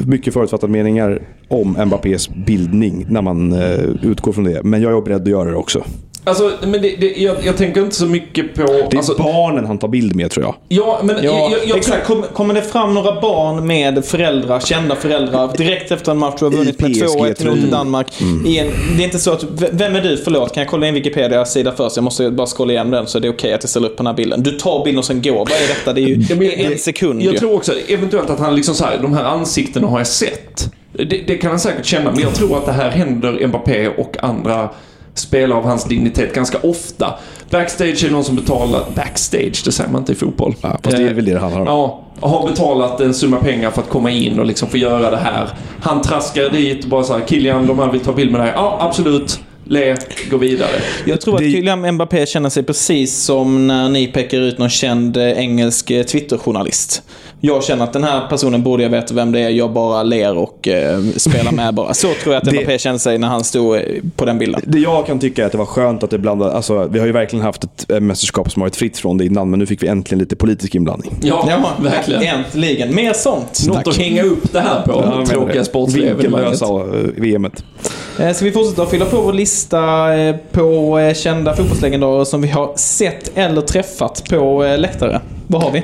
mycket 0.07 0.35
förutfattade 0.35 0.73
meningar 0.73 1.23
om 1.49 1.77
Mbappés 1.87 2.29
bildning 2.29 3.07
när 3.09 3.23
man 3.23 3.53
eh, 3.53 3.79
utgår 4.03 4.33
från 4.33 4.45
det. 4.45 4.63
Men 4.63 4.83
jag 4.83 4.97
är 4.97 5.01
beredd 5.01 5.23
att 5.23 5.29
göra 5.29 5.51
det 5.51 5.57
också. 5.57 5.85
Alltså, 6.29 6.53
men 6.63 6.73
det, 6.73 6.97
det, 6.97 7.15
jag, 7.17 7.37
jag 7.45 7.57
tänker 7.57 7.83
inte 7.83 7.97
så 7.97 8.07
mycket 8.07 8.55
på... 8.55 8.63
Det 8.63 8.73
är 8.93 8.97
alltså, 8.97 9.15
barnen 9.19 9.65
han 9.65 9.79
tar 9.79 9.89
bild 9.89 10.17
med 10.17 10.31
tror 10.31 10.45
jag. 10.45 10.55
ja, 10.69 11.01
men 11.03 11.17
Ja, 11.17 11.23
jag, 11.23 11.53
jag, 11.53 11.67
jag, 11.67 11.79
exakt. 11.79 12.07
Kom, 12.07 12.23
kommer 12.33 12.55
det 12.55 12.63
fram 12.63 12.95
några 12.95 13.21
barn 13.21 13.67
med 13.67 14.05
föräldrar, 14.05 14.61
kända 14.61 14.97
föräldrar, 14.97 15.57
direkt 15.57 15.91
efter 15.91 16.13
en 16.13 16.19
match 16.19 16.35
du 16.39 16.45
har 16.45 16.53
vunnit 16.53 16.81
med 16.81 16.93
PSG, 16.93 17.03
2-1 17.03 17.35
tror 17.35 17.57
mot. 17.57 17.71
Danmark. 17.71 18.07
I 18.47 18.59
en, 18.59 18.67
det 18.97 19.03
är 19.03 19.05
inte 19.05 19.19
så 19.19 19.33
att, 19.33 19.45
vem 19.73 19.97
är 19.97 20.01
du? 20.01 20.17
Förlåt, 20.17 20.55
kan 20.55 20.61
jag 20.61 20.71
kolla 20.71 20.89
in 20.89 20.95
Wikipedia-sida 20.95 21.73
först? 21.77 21.97
Jag 21.97 22.03
måste 22.03 22.31
bara 22.31 22.47
scrolla 22.47 22.73
igenom 22.73 22.91
den 22.91 23.07
så 23.07 23.19
det 23.19 23.29
är 23.29 23.33
okej 23.33 23.53
att 23.53 23.63
jag 23.63 23.71
ställer 23.71 23.89
upp 23.89 23.97
på 23.97 24.03
den 24.03 24.07
här 24.07 24.15
bilden. 24.15 24.43
Du 24.43 24.51
tar 24.51 24.85
bilden 24.85 24.99
och 24.99 25.05
sen 25.05 25.23
går. 25.23 25.33
Vad 25.39 25.51
är 25.51 25.69
detta? 25.69 25.93
Det 25.93 26.01
är 26.01 26.07
ju 26.07 26.35
men- 26.35 26.73
en 26.73 26.79
sekund 26.79 27.23
jag 27.23 27.37
tror 27.37 27.55
också 27.55 27.73
eventuellt 27.89 28.31
att 28.31 28.39
han 28.41 28.57
liksom 28.57 28.75
så 28.75 28.85
här, 28.85 28.99
de 29.03 29.13
här 29.13 29.25
ansiktena 29.25 29.87
har 29.87 29.99
jag 29.99 30.07
sett. 30.07 30.71
Det, 30.99 31.05
det 31.27 31.37
kan 31.37 31.51
han 31.51 31.61
säkert 31.61 31.85
känna, 31.85 32.11
men 32.11 32.21
jag 32.21 32.35
tror 32.35 32.59
att 32.59 32.67
det 32.67 32.73
här 32.73 32.91
händer 32.91 33.47
Mbappé 33.47 33.89
och 33.89 34.17
andra 34.23 34.69
spelare 35.15 35.59
av 35.59 35.65
hans 35.65 35.85
dignitet 35.85 36.35
ganska 36.35 36.59
ofta. 36.63 37.15
Backstage 37.51 38.05
är 38.05 38.11
någon 38.11 38.25
som 38.25 38.37
betalar... 38.37 38.81
Backstage, 38.95 39.63
det 39.65 39.73
säger 39.73 39.91
man 39.91 40.01
inte 40.01 40.13
i 40.13 40.15
fotboll. 40.15 40.55
Ja, 40.61 40.79
fast 40.83 40.97
det 40.97 41.03
är 41.03 41.09
Eh, 41.09 41.15
väl 41.15 41.25
det 41.25 41.33
det 41.33 41.39
handlar 41.39 41.61
om. 41.61 41.67
Ja, 41.67 42.01
har 42.21 42.49
betalat 42.49 43.01
en 43.01 43.15
summa 43.15 43.37
pengar 43.37 43.71
för 43.71 43.83
att 43.83 43.89
komma 43.89 44.11
in 44.11 44.39
och 44.41 44.47
liksom 44.47 44.69
få 44.69 44.77
göra 44.77 45.11
det 45.11 45.17
här. 45.17 45.49
Han 45.81 46.03
traskar 46.03 46.51
dit 46.51 46.85
och 46.85 46.91
bara 46.91 47.03
så 47.05 47.13
här, 47.13 47.27
Kilian, 47.27 47.67
de 47.67 47.79
här 47.79 47.93
vill 47.93 48.01
ta 48.01 48.13
bild 48.13 48.33
med 48.33 48.41
dig. 48.41 48.53
Ja, 48.55 48.79
absolut. 48.81 49.41
Le, 49.69 49.97
gå 50.31 50.37
vidare. 50.37 50.71
Jag 51.05 51.21
tror 51.21 51.35
att 51.35 51.41
Det- 51.41 51.51
Kylian 51.51 51.93
Mbappé 51.95 52.27
känner 52.27 52.49
sig 52.49 52.63
precis 52.63 53.17
som 53.17 53.67
när 53.67 53.89
ni 53.89 54.07
pekar 54.07 54.39
ut 54.41 54.59
någon 54.59 54.71
känd 54.71 55.17
eh, 55.17 55.23
engelsk 55.39 55.91
eh, 55.91 56.03
Twitter-journalist. 56.03 57.03
Jag 57.41 57.65
känner 57.65 57.85
att 57.85 57.93
den 57.93 58.05
här 58.05 58.29
personen 58.29 58.63
borde 58.63 58.83
jag 58.83 58.91
veta 58.91 59.15
vem 59.15 59.33
det 59.33 59.41
är. 59.41 59.51
Jag 59.51 59.73
bara 59.73 60.03
ler 60.03 60.37
och 60.37 60.69
eh, 60.69 61.01
spelar 61.17 61.53
med 61.53 61.75
bara. 61.75 61.95
Så 61.95 62.09
tror 62.23 62.35
jag 62.35 62.37
att 62.37 62.45
Det- 62.49 62.53
Mbappé 62.53 62.79
känner 62.79 62.99
sig 62.99 63.19
när 63.19 63.29
han 63.29 63.45
stod 63.45 63.77
eh, 63.77 63.83
på 64.17 64.25
den 64.25 64.39
bilden. 64.39 64.61
Det 64.67 64.79
jag 64.79 65.07
kan 65.07 65.19
tycka 65.19 65.43
är 65.43 65.47
att 65.47 65.53
det 65.53 65.59
var 65.59 65.67
skönt 65.67 66.03
att 66.03 66.11
det 66.11 66.19
blandade, 66.19 66.53
alltså 66.53 66.87
vi 66.87 66.99
har 66.99 67.07
ju 67.07 67.13
verkligen 67.13 67.45
haft 67.45 67.65
ett 67.65 68.03
mästerskap 68.03 68.51
som 68.53 68.61
varit 68.61 68.77
fritt 68.77 68.99
från 68.99 69.19
det 69.19 69.25
innan, 69.25 69.51
men 69.51 69.59
nu 69.59 69.67
fick 69.67 69.83
vi 69.83 69.87
äntligen 69.89 70.19
lite 70.19 70.37
politisk 70.37 70.75
inblandning. 70.75 71.13
Ja, 71.23 71.47
Ja, 71.49 71.71
verkligen. 71.83 72.23
Äntligen. 72.23 72.95
Mer 72.95 73.13
sånt. 73.13 73.61
Något 73.67 73.77
Tack. 73.77 73.89
att 73.89 73.97
hänga 73.97 74.23
upp 74.23 74.53
det 74.53 74.61
här 74.61 74.83
på. 74.83 75.01
menar 75.01 75.27
tråkiga 75.27 75.55
det. 75.59 75.65
sportsliga 75.65 76.11
evenemanget. 76.11 76.63
Vinkellösa 76.63 76.99
eh, 76.99 77.23
VMet. 77.39 77.65
Eh, 78.21 78.33
Ska 78.33 78.45
vi 78.45 78.53
fortsätta 78.53 78.83
att 78.83 78.91
fylla 78.91 79.05
på 79.05 79.21
vår 79.21 79.33
lista 79.33 80.15
eh, 80.17 80.37
på 80.53 80.99
eh, 80.99 81.15
kända 81.15 81.57
fotbollslegendarer 81.57 82.25
som 82.25 82.43
vi 82.43 82.49
har 82.49 82.73
sett 82.77 83.39
eller 83.39 83.61
träffat 83.63 84.25
på 84.31 84.63
läktare? 84.79 85.21
Vad 85.47 85.63
har 85.63 85.71
vi? 85.71 85.83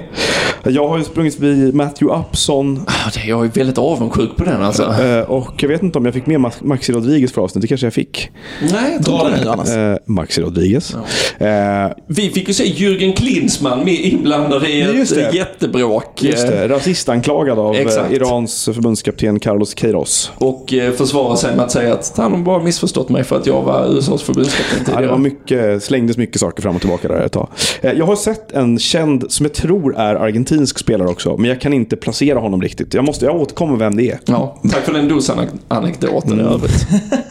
Jag 0.65 0.89
har 0.89 0.99
ju 0.99 1.05
sprungit 1.05 1.35
förbi 1.35 1.73
Matthew 1.73 2.21
Upson 2.31 2.85
Ah, 2.87 3.11
det- 3.15 3.29
Jag 3.29 3.45
är 3.45 3.49
väldigt 3.49 3.79
avundsjuk 3.79 4.37
på 4.37 4.45
den 4.45 4.63
alltså. 4.63 4.83
eh, 5.03 5.21
och 5.31 5.53
jag 5.63 5.69
vet 5.69 5.83
inte 5.83 5.99
om 5.99 6.05
jag 6.05 6.15
fick 6.15 6.27
med 6.27 6.41
Max- 6.41 6.63
Maxi 6.63 6.93
Rodriguez 6.93 7.33
för 7.33 7.43
avsnitt. 7.43 7.63
Det 7.63 7.69
kanske 7.69 7.87
jag 7.87 7.95
fick. 7.95 8.29
Nej, 8.73 8.93
jag 8.97 9.05
tror 9.05 9.19
Dra 9.19 9.25
inte 9.29 9.31
den 9.31 9.39
det. 9.39 9.45
nu 9.45 9.51
annars. 9.83 9.97
Eh, 9.99 10.03
Maxi 10.07 10.41
Rodriguez. 10.41 10.95
Eh, 11.39 11.91
Vi 12.07 12.31
fick 12.31 12.49
ju 12.49 12.55
se 12.55 12.65
Jürgen 12.65 13.17
Klinsmann 13.17 13.85
med 13.85 13.95
inblandad 13.95 14.65
i 14.65 14.81
ett 14.81 14.95
Just 14.95 15.15
det. 15.15 15.27
eh, 15.29 15.35
jättebråk. 15.35 16.23
just 16.23 16.47
det, 16.49 16.69
rasistanklagad 16.69 17.59
av 17.59 17.75
Exakt. 17.77 18.13
Irans 18.13 18.65
förbundskapten 18.65 19.41
Carlos 19.41 19.75
Queiroz. 19.75 20.33
Och 20.39 20.75
eh, 20.75 20.93
försvara 20.93 21.37
sig 21.37 21.57
med 21.57 21.65
att 21.65 21.71
säga 21.73 21.93
att 21.95 22.13
han 22.17 22.33
har 22.33 22.39
bara 22.39 22.63
missförstått 22.63 23.09
mig 23.09 23.25
för 23.25 23.37
att 23.37 23.47
jag 23.47 23.63
var 23.63 23.87
USAs 23.97 24.23
förbundskapten 24.23 24.79
Ja, 24.79 24.79
det 24.79 24.85
tidigare. 24.85 25.07
var 25.11 25.19
mycket, 25.19 25.83
slängdes 25.83 26.17
mycket 26.17 26.41
saker 26.41 26.63
fram 26.63 26.75
och 26.75 26.81
tillbaka 26.81 27.09
där 27.09 27.21
ett 27.21 27.33
tag. 27.33 27.49
Jag 27.81 28.07
har 28.07 28.17
sett 28.17 28.53
en 28.53 28.79
känd, 28.79 29.25
som 29.29 29.47
jag 29.47 29.53
tror 29.55 29.97
är 29.99 30.15
argentinsk 30.53 30.79
spelare 30.79 31.09
också, 31.09 31.37
men 31.37 31.51
jag 31.51 31.61
kan 31.61 31.73
inte 31.73 31.97
placera 31.97 32.39
honom 32.39 32.63
riktigt. 32.63 32.95
Jag, 32.95 33.05
måste, 33.05 33.25
jag 33.25 33.37
återkommer 33.37 33.77
vem 33.77 33.97
det 33.97 34.11
är. 34.11 34.19
Ja, 34.25 34.59
tack 34.71 34.85
för 34.85 34.93
den 34.93 35.09
dosanekdoten 35.09 36.33
Mm. 36.33 36.47
i 36.47 36.49
övrigt. 36.55 36.87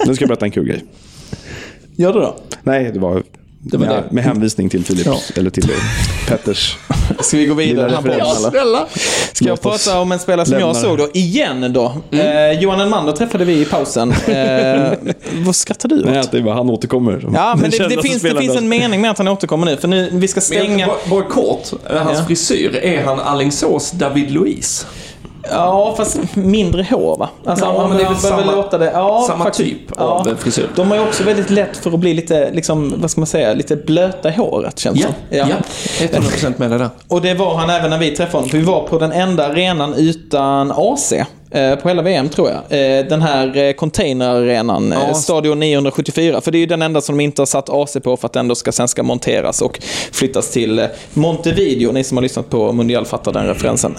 Nu 0.07 0.15
ska 0.15 0.23
jag 0.23 0.27
berätta 0.29 0.45
en 0.45 0.51
kul 0.51 0.67
grej. 0.67 0.83
Gör 1.95 2.13
du 2.13 2.19
då? 2.19 2.35
Nej, 2.63 2.91
det 2.93 2.99
var, 2.99 3.23
Det 3.63 3.77
var 3.77 3.85
med, 3.85 3.95
det. 3.95 4.11
med 4.11 4.23
hänvisning 4.23 4.69
till 4.69 4.83
Philips, 4.83 5.31
eller 5.35 5.49
till 5.49 5.69
Petters. 6.27 6.77
Ska 7.19 7.37
vi 7.37 7.45
gå 7.45 7.53
vidare 7.53 7.91
här 8.03 8.09
eller? 8.09 8.49
snälla. 8.49 8.87
Ska 9.33 9.45
jag 9.45 9.61
prata 9.61 9.99
om 9.99 10.11
en 10.11 10.19
spelare 10.19 10.45
som 10.45 10.59
jag 10.59 10.67
lämna 10.67 10.81
såg 10.81 10.97
då, 10.97 11.09
igen 11.13 11.73
då. 11.73 11.95
Eh, 12.11 12.51
Johan 12.61 12.79
Elmander 12.81 13.13
träffade 13.13 13.45
vi 13.45 13.61
i 13.61 13.65
pausen. 13.65 14.13
Eh, 14.31 14.93
vad 15.45 15.55
skrattar 15.55 15.89
du 15.89 15.99
åt? 15.99 16.05
Nej, 16.05 16.23
det 16.31 16.41
var 16.41 16.53
han 16.53 16.69
återkommer. 16.69 17.29
Ja, 17.33 17.55
men 17.61 17.69
det, 17.71 17.77
det, 17.89 18.01
finns, 18.01 18.21
det 18.21 18.35
finns 18.37 18.57
en 18.57 18.69
mening 18.69 19.01
med 19.01 19.11
att 19.11 19.17
han 19.17 19.27
återkommer 19.27 19.65
nu. 19.65 19.77
För 19.77 19.87
nu, 19.87 20.09
vi 20.11 20.27
ska 20.27 20.37
Men 20.37 20.41
stänga... 20.41 20.87
bara, 20.87 20.97
bara 21.09 21.23
kort, 21.23 21.67
eh, 21.89 21.97
hans 21.97 22.19
Ja. 22.19 22.25
frisyr, 22.25 22.75
är 22.75 23.03
han 23.03 23.19
Alingsås 23.19 23.91
David 23.91 24.31
Luiz? 24.31 24.85
Ja, 25.49 25.93
fast 25.97 26.19
mindre 26.35 26.85
hår 26.89 27.17
va? 27.17 27.29
Alltså, 27.45 27.65
Ja, 27.65 27.87
men 27.87 27.97
det 27.97 28.03
är 28.03 28.07
väl 28.07 28.17
samma- 28.17 28.51
låta 28.51 28.77
det... 28.77 28.91
Ja, 28.93 29.25
samma 29.27 29.43
faktiskt. 29.43 29.69
typ 29.69 30.01
av 30.01 30.35
frisyr. 30.39 30.69
De 30.75 30.89
har 30.91 30.97
ju 30.97 31.03
också 31.03 31.23
väldigt 31.23 31.49
lätt 31.49 31.77
för 31.77 31.91
att 31.91 31.99
bli 31.99 32.13
lite, 32.13 32.51
liksom, 32.51 32.93
vad 32.97 33.11
ska 33.11 33.21
man 33.21 33.27
säga, 33.27 33.53
lite 33.53 33.75
blöta 33.75 34.29
i 34.29 34.31
håret 34.31 34.79
känns 34.79 34.99
Ja, 34.99 35.07
som. 35.07 35.49
ja. 35.49 35.55
100% 35.99 36.53
med 36.57 36.71
det 36.71 36.77
där. 36.77 36.89
Och 37.07 37.21
det 37.21 37.33
var 37.33 37.55
han 37.55 37.69
även 37.69 37.89
när 37.89 37.97
vi 37.97 38.11
träffade 38.15 38.37
honom. 38.37 38.49
För 38.49 38.57
vi 38.57 38.63
var 38.63 38.87
på 38.87 38.97
den 38.99 39.11
enda 39.11 39.47
arenan 39.47 39.93
utan 39.93 40.71
AC. 40.75 41.13
Eh, 41.51 41.75
På 41.75 41.87
hela 41.89 42.01
VM 42.01 42.29
tror 42.29 42.49
jag. 42.49 42.57
Eh, 42.99 43.05
Den 43.05 43.21
här 43.21 43.57
eh, 43.57 43.73
containerarenan, 43.73 44.93
Ja. 45.07 45.13
Stadion 45.13 45.59
974. 45.59 46.41
För 46.41 46.51
det 46.51 46.57
är 46.57 46.59
ju 46.59 46.65
den 46.65 46.81
enda 46.81 47.01
som 47.01 47.17
de 47.17 47.23
inte 47.23 47.41
har 47.41 47.45
satt 47.45 47.69
AC 47.69 47.97
på 48.03 48.17
för 48.17 48.25
att 48.25 48.33
den 48.33 48.47
då 48.47 48.55
ska, 48.55 48.71
sen 48.71 48.87
ska 48.87 49.03
monteras 49.03 49.61
och 49.61 49.79
flyttas 50.11 50.51
till 50.51 50.87
Montevideo. 51.13 51.91
Ni 51.91 52.03
som 52.03 52.17
har 52.17 52.21
lyssnat 52.21 52.49
på 52.49 52.71
Mundial 52.73 53.05
fattar 53.05 53.31
den 53.33 53.47
referensen. 53.47 53.97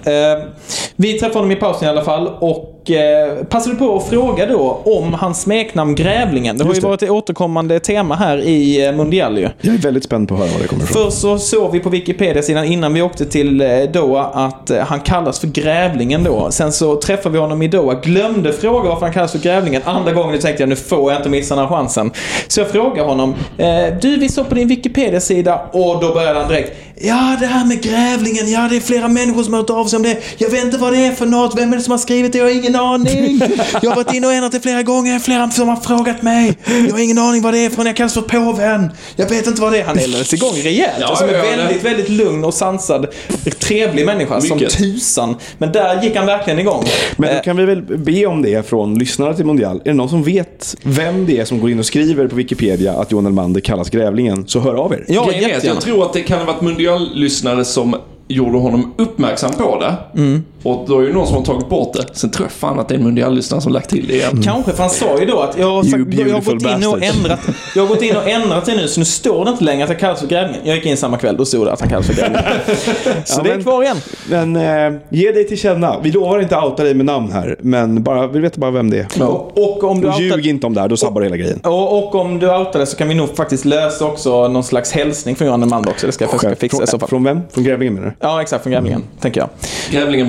Vi 0.97 1.13
träffade 1.13 1.39
honom 1.39 1.51
i 1.51 1.57
pausen 1.57 1.87
i 1.87 1.91
alla 1.91 2.05
fall 2.05 2.29
och 2.41 2.82
eh, 2.91 3.45
passade 3.45 3.77
på 3.77 3.97
att 3.97 4.09
fråga 4.09 4.47
då 4.47 4.81
om 4.85 5.15
hans 5.15 5.43
smeknamn 5.43 5.95
Grävlingen. 5.95 6.59
Det 6.59 6.65
har 6.65 6.75
ju 6.75 6.81
det. 6.81 6.87
varit 6.87 7.03
ett 7.03 7.11
återkommande 7.11 7.81
tema 7.81 8.15
här 8.15 8.39
i 8.39 8.87
eh, 8.87 8.93
Mundial 8.93 9.39
ju. 9.39 9.49
Jag 9.61 9.75
är 9.75 9.79
väldigt 9.79 10.05
spänd 10.05 10.29
på 10.29 10.35
att 10.35 10.41
höra 10.41 10.51
var 10.53 10.61
det 10.61 10.69
kommer 10.69 10.85
ifrån. 10.85 11.05
Först 11.05 11.19
så 11.19 11.39
såg 11.39 11.73
vi 11.73 11.81
på 11.81 11.89
Wikipedia-sidan 11.89 12.65
innan 12.65 12.95
vi 12.95 13.03
åkte 13.03 13.27
till 13.27 13.61
eh, 13.61 13.69
Doha 13.93 14.25
att 14.25 14.71
eh, 14.71 14.79
han 14.79 15.01
kallas 15.01 15.41
för 15.41 15.47
Grävlingen 15.47 16.25
då. 16.25 16.51
Sen 16.51 16.73
så 16.73 16.97
träffade 17.01 17.33
vi 17.33 17.39
honom 17.39 17.63
i 17.63 17.69
Doha, 17.69 17.95
glömde 17.95 18.53
fråga 18.53 18.89
varför 18.89 19.07
han 19.07 19.13
kallas 19.13 19.33
för 19.33 19.39
Grävlingen. 19.39 19.83
Andra 19.85 20.13
gången 20.13 20.41
tänkte 20.41 20.63
jag 20.63 20.69
nu 20.69 20.77
får 20.77 21.13
jag 21.13 21.21
inte 21.21 21.29
missa 21.29 21.55
den 21.55 21.65
här 21.65 21.77
chansen. 21.77 22.11
Så 22.49 22.61
jag 22.61 22.71
frågade 22.71 23.09
honom, 23.09 23.35
eh, 23.59 23.67
du 24.03 24.17
vi 24.17 24.29
såg 24.29 24.49
på 24.49 24.55
din 24.55 24.69
Wikipedia-sida 24.69 25.61
och 25.73 26.01
då 26.01 26.15
började 26.15 26.39
han 26.39 26.49
direkt. 26.49 26.73
Ja, 27.05 27.37
det 27.41 27.47
här 27.47 27.65
med 27.65 27.83
Grävlingen, 27.83 28.51
ja 28.51 28.67
det 28.71 28.77
är 28.77 28.81
flera 28.81 29.09
människor 29.09 29.43
som 29.43 29.53
har 29.53 29.61
hört 29.61 29.71
av 29.71 29.87
sig 29.87 29.97
om 29.97 30.03
det. 30.03 30.19
Jag 30.39 30.51
vet 30.51 30.65
inte 30.65 30.79
vad 30.79 30.93
det 30.93 30.99
är 30.99 31.13
för 31.13 31.27
något, 31.27 31.59
vem 31.59 31.73
är 31.73 31.77
det 31.77 31.83
som 31.83 31.91
har 31.91 31.99
skrivit 31.99 32.33
det? 32.33 32.39
Jag 32.39 32.45
har 32.45 32.51
ingen 32.51 32.77
aning. 32.77 33.41
Jag 33.83 33.91
har 33.91 33.97
varit 33.97 34.15
inne 34.15 34.27
och 34.27 34.33
ändrat 34.33 34.53
det 34.53 34.61
flera 34.61 34.83
gånger, 34.83 35.19
flera 35.19 35.51
som 35.51 35.69
har 35.69 35.77
frågat 35.77 36.23
mig. 36.23 36.59
Jag 36.87 36.93
har 36.93 36.99
ingen 36.99 37.19
aning 37.19 37.43
vad 37.43 37.55
det 37.55 37.59
är 37.59 37.71
för 37.71 37.85
jag 37.85 37.97
kallas 37.97 38.15
för 38.15 38.23
påven. 38.23 38.91
Jag 39.17 39.29
vet 39.29 39.47
inte 39.47 39.61
vad 39.61 39.73
det 39.73 39.79
är. 39.79 39.85
Han 39.85 39.99
eldades 39.99 40.35
igång 40.35 40.55
rejält. 40.55 40.93
Ja, 41.01 41.07
alltså, 41.07 41.27
ja, 41.27 41.43
väldigt, 41.43 41.85
väldigt 41.85 42.09
lugn 42.09 42.45
och 42.45 42.55
sansad, 42.55 43.07
trevlig 43.59 44.07
människa 44.07 44.41
som 44.41 44.57
Mycket. 44.57 44.73
tusan. 44.79 45.37
Men 45.59 45.73
där 45.73 46.03
gick 46.03 46.17
han 46.17 46.27
verkligen 46.27 46.59
igång. 46.59 46.85
Men 47.17 47.37
då 47.37 47.43
kan 47.43 47.57
vi 47.57 47.65
väl 47.65 47.83
be 47.83 48.27
om 48.27 48.43
det 48.43 48.69
från 48.69 48.99
lyssnare 48.99 49.37
till 49.37 49.45
Mondial. 49.45 49.77
Är 49.77 49.85
det 49.85 49.95
någon 49.95 50.09
som 50.09 50.23
vet 50.23 50.77
vem 50.83 51.27
det 51.27 51.39
är 51.39 51.45
som 51.45 51.61
går 51.61 51.71
in 51.71 51.79
och 51.79 51.87
skriver 51.87 52.29
på 52.29 52.37
Wikipedia 52.37 52.93
att 52.93 53.13
Johan 53.13 53.27
Elmander 53.27 53.61
kallas 53.61 53.91
Grävlingen, 53.91 54.49
så 54.49 54.61
hör 54.61 54.75
av 54.75 54.93
er. 54.93 55.05
Ja, 55.09 55.33
jättegärna. 55.33 55.65
jag 55.65 55.81
tror 55.81 56.05
att 56.05 56.13
det 56.13 56.21
kan 56.23 56.39
ha 56.39 56.45
varit 56.47 56.61
mundiallyssnare 56.99 57.65
som 57.65 57.97
gjorde 58.29 58.59
honom 58.59 58.95
uppmärksam 58.99 59.53
på 59.53 59.81
det. 59.81 59.97
Mm. 60.21 60.45
Och 60.63 60.85
då 60.89 60.99
är 60.99 61.07
det 61.07 61.13
någon 61.13 61.27
som 61.27 61.37
har 61.37 61.43
tagit 61.45 61.69
bort 61.69 61.93
det. 61.93 62.05
Sen 62.13 62.31
tror 62.31 62.45
jag 62.47 62.53
fan 62.53 62.79
att 62.79 62.89
det 62.89 62.95
är 62.95 62.99
en 62.99 63.05
mundiallyssnare 63.05 63.61
som 63.61 63.73
lagt 63.73 63.91
till 63.91 64.07
det 64.07 64.15
igen. 64.15 64.43
Kanske, 64.45 64.73
för 64.73 64.83
han 64.83 64.91
sa 64.91 65.19
ju 65.21 65.27
då 65.27 65.41
att 65.41 65.59
jag 65.59 65.71
har, 65.71 65.83
sagt, 65.83 65.95
jag 65.95 66.35
har, 66.35 66.41
gått, 66.41 66.63
in 66.63 66.87
och 66.89 67.03
ändrat, 67.03 67.41
jag 67.75 67.83
har 67.83 67.89
gått 67.89 68.03
in 68.03 68.17
och 68.17 68.29
ändrat 68.29 68.65
det 68.67 68.75
nu, 68.77 68.89
så 68.89 69.01
nu 69.01 69.05
står 69.07 69.45
det 69.45 69.51
inte 69.51 69.65
längre 69.65 69.83
att 69.85 69.91
han 69.91 69.99
kallas 69.99 70.21
för 70.21 70.27
grävlingen. 70.27 70.61
Jag 70.65 70.77
gick 70.77 70.87
in 70.87 70.97
samma 70.97 71.19
kväll, 71.19 71.37
då 71.37 71.45
stod 71.45 71.67
det 71.67 71.73
att 71.73 71.81
han 71.81 71.89
kallas 71.89 72.07
för 72.07 72.15
grävlingen. 72.15 72.45
så 73.25 73.39
Ja, 73.39 73.43
det 73.43 73.51
är 73.51 73.55
men- 73.55 73.63
kvar 73.63 73.83
igen. 73.83 73.97
Men 74.31 74.57
eh, 74.57 75.01
ge 75.09 75.33
dig 75.33 75.49
till 75.49 75.59
känna. 75.59 76.01
Vi 76.03 76.11
lovar 76.11 76.41
inte 76.41 76.57
att 76.59 76.65
outa 76.65 76.85
dig 76.85 76.95
med 76.95 77.07
namn 77.07 77.33
här, 77.33 77.57
men 77.61 78.03
bara, 78.03 78.27
vi 78.27 78.41
vet 78.41 78.57
bara 78.57 78.71
vem 78.71 78.91
det 78.91 78.99
är. 79.19 79.23
Och, 79.23 79.59
och, 79.59 79.85
om 79.85 80.01
du 80.01 80.09
Och 80.09 80.21
ljug 80.21 80.33
outar, 80.33 80.49
inte 80.49 80.67
om 80.67 80.75
det 80.75 80.81
här, 80.81 80.89
då 80.89 80.97
sabbar 80.97 81.21
det 81.21 81.27
hela 81.27 81.37
grejen. 81.37 81.61
och, 81.63 81.99
och 81.99 82.15
om 82.15 82.39
du 82.39 82.51
outar 82.57 82.79
det 82.81 82.87
så 82.87 82.97
kan 82.97 83.09
vi 83.09 83.15
nog 83.15 83.37
faktiskt 83.37 83.65
lösa 83.65 84.05
också 84.05 84.49
någon 84.49 84.65
slags 84.65 84.93
hälsning 84.93 85.37
från 85.37 85.47
Johan 85.49 85.69
Malmberg 85.69 85.93
också. 85.93 86.07
Det 86.07 86.13
ska 86.13 86.25
jag 86.25 86.31
försöka 86.33 86.57
fixa 86.57 86.83
i 86.83 86.87
så 86.87 86.91
Från, 86.91 87.01
fall. 87.01 87.09
från 87.09 87.25
vem? 87.25 87.41
Från 87.51 87.65
Grävlingen 87.65 87.95
menar 87.95 88.07
du? 88.09 88.15
Ja, 88.21 88.43
exakt. 88.43 88.63
Från 88.63 88.73
grävlingen, 88.73 89.03
tänker 89.21 89.41
jag. 89.41 89.49
Grävlingen 89.91 90.29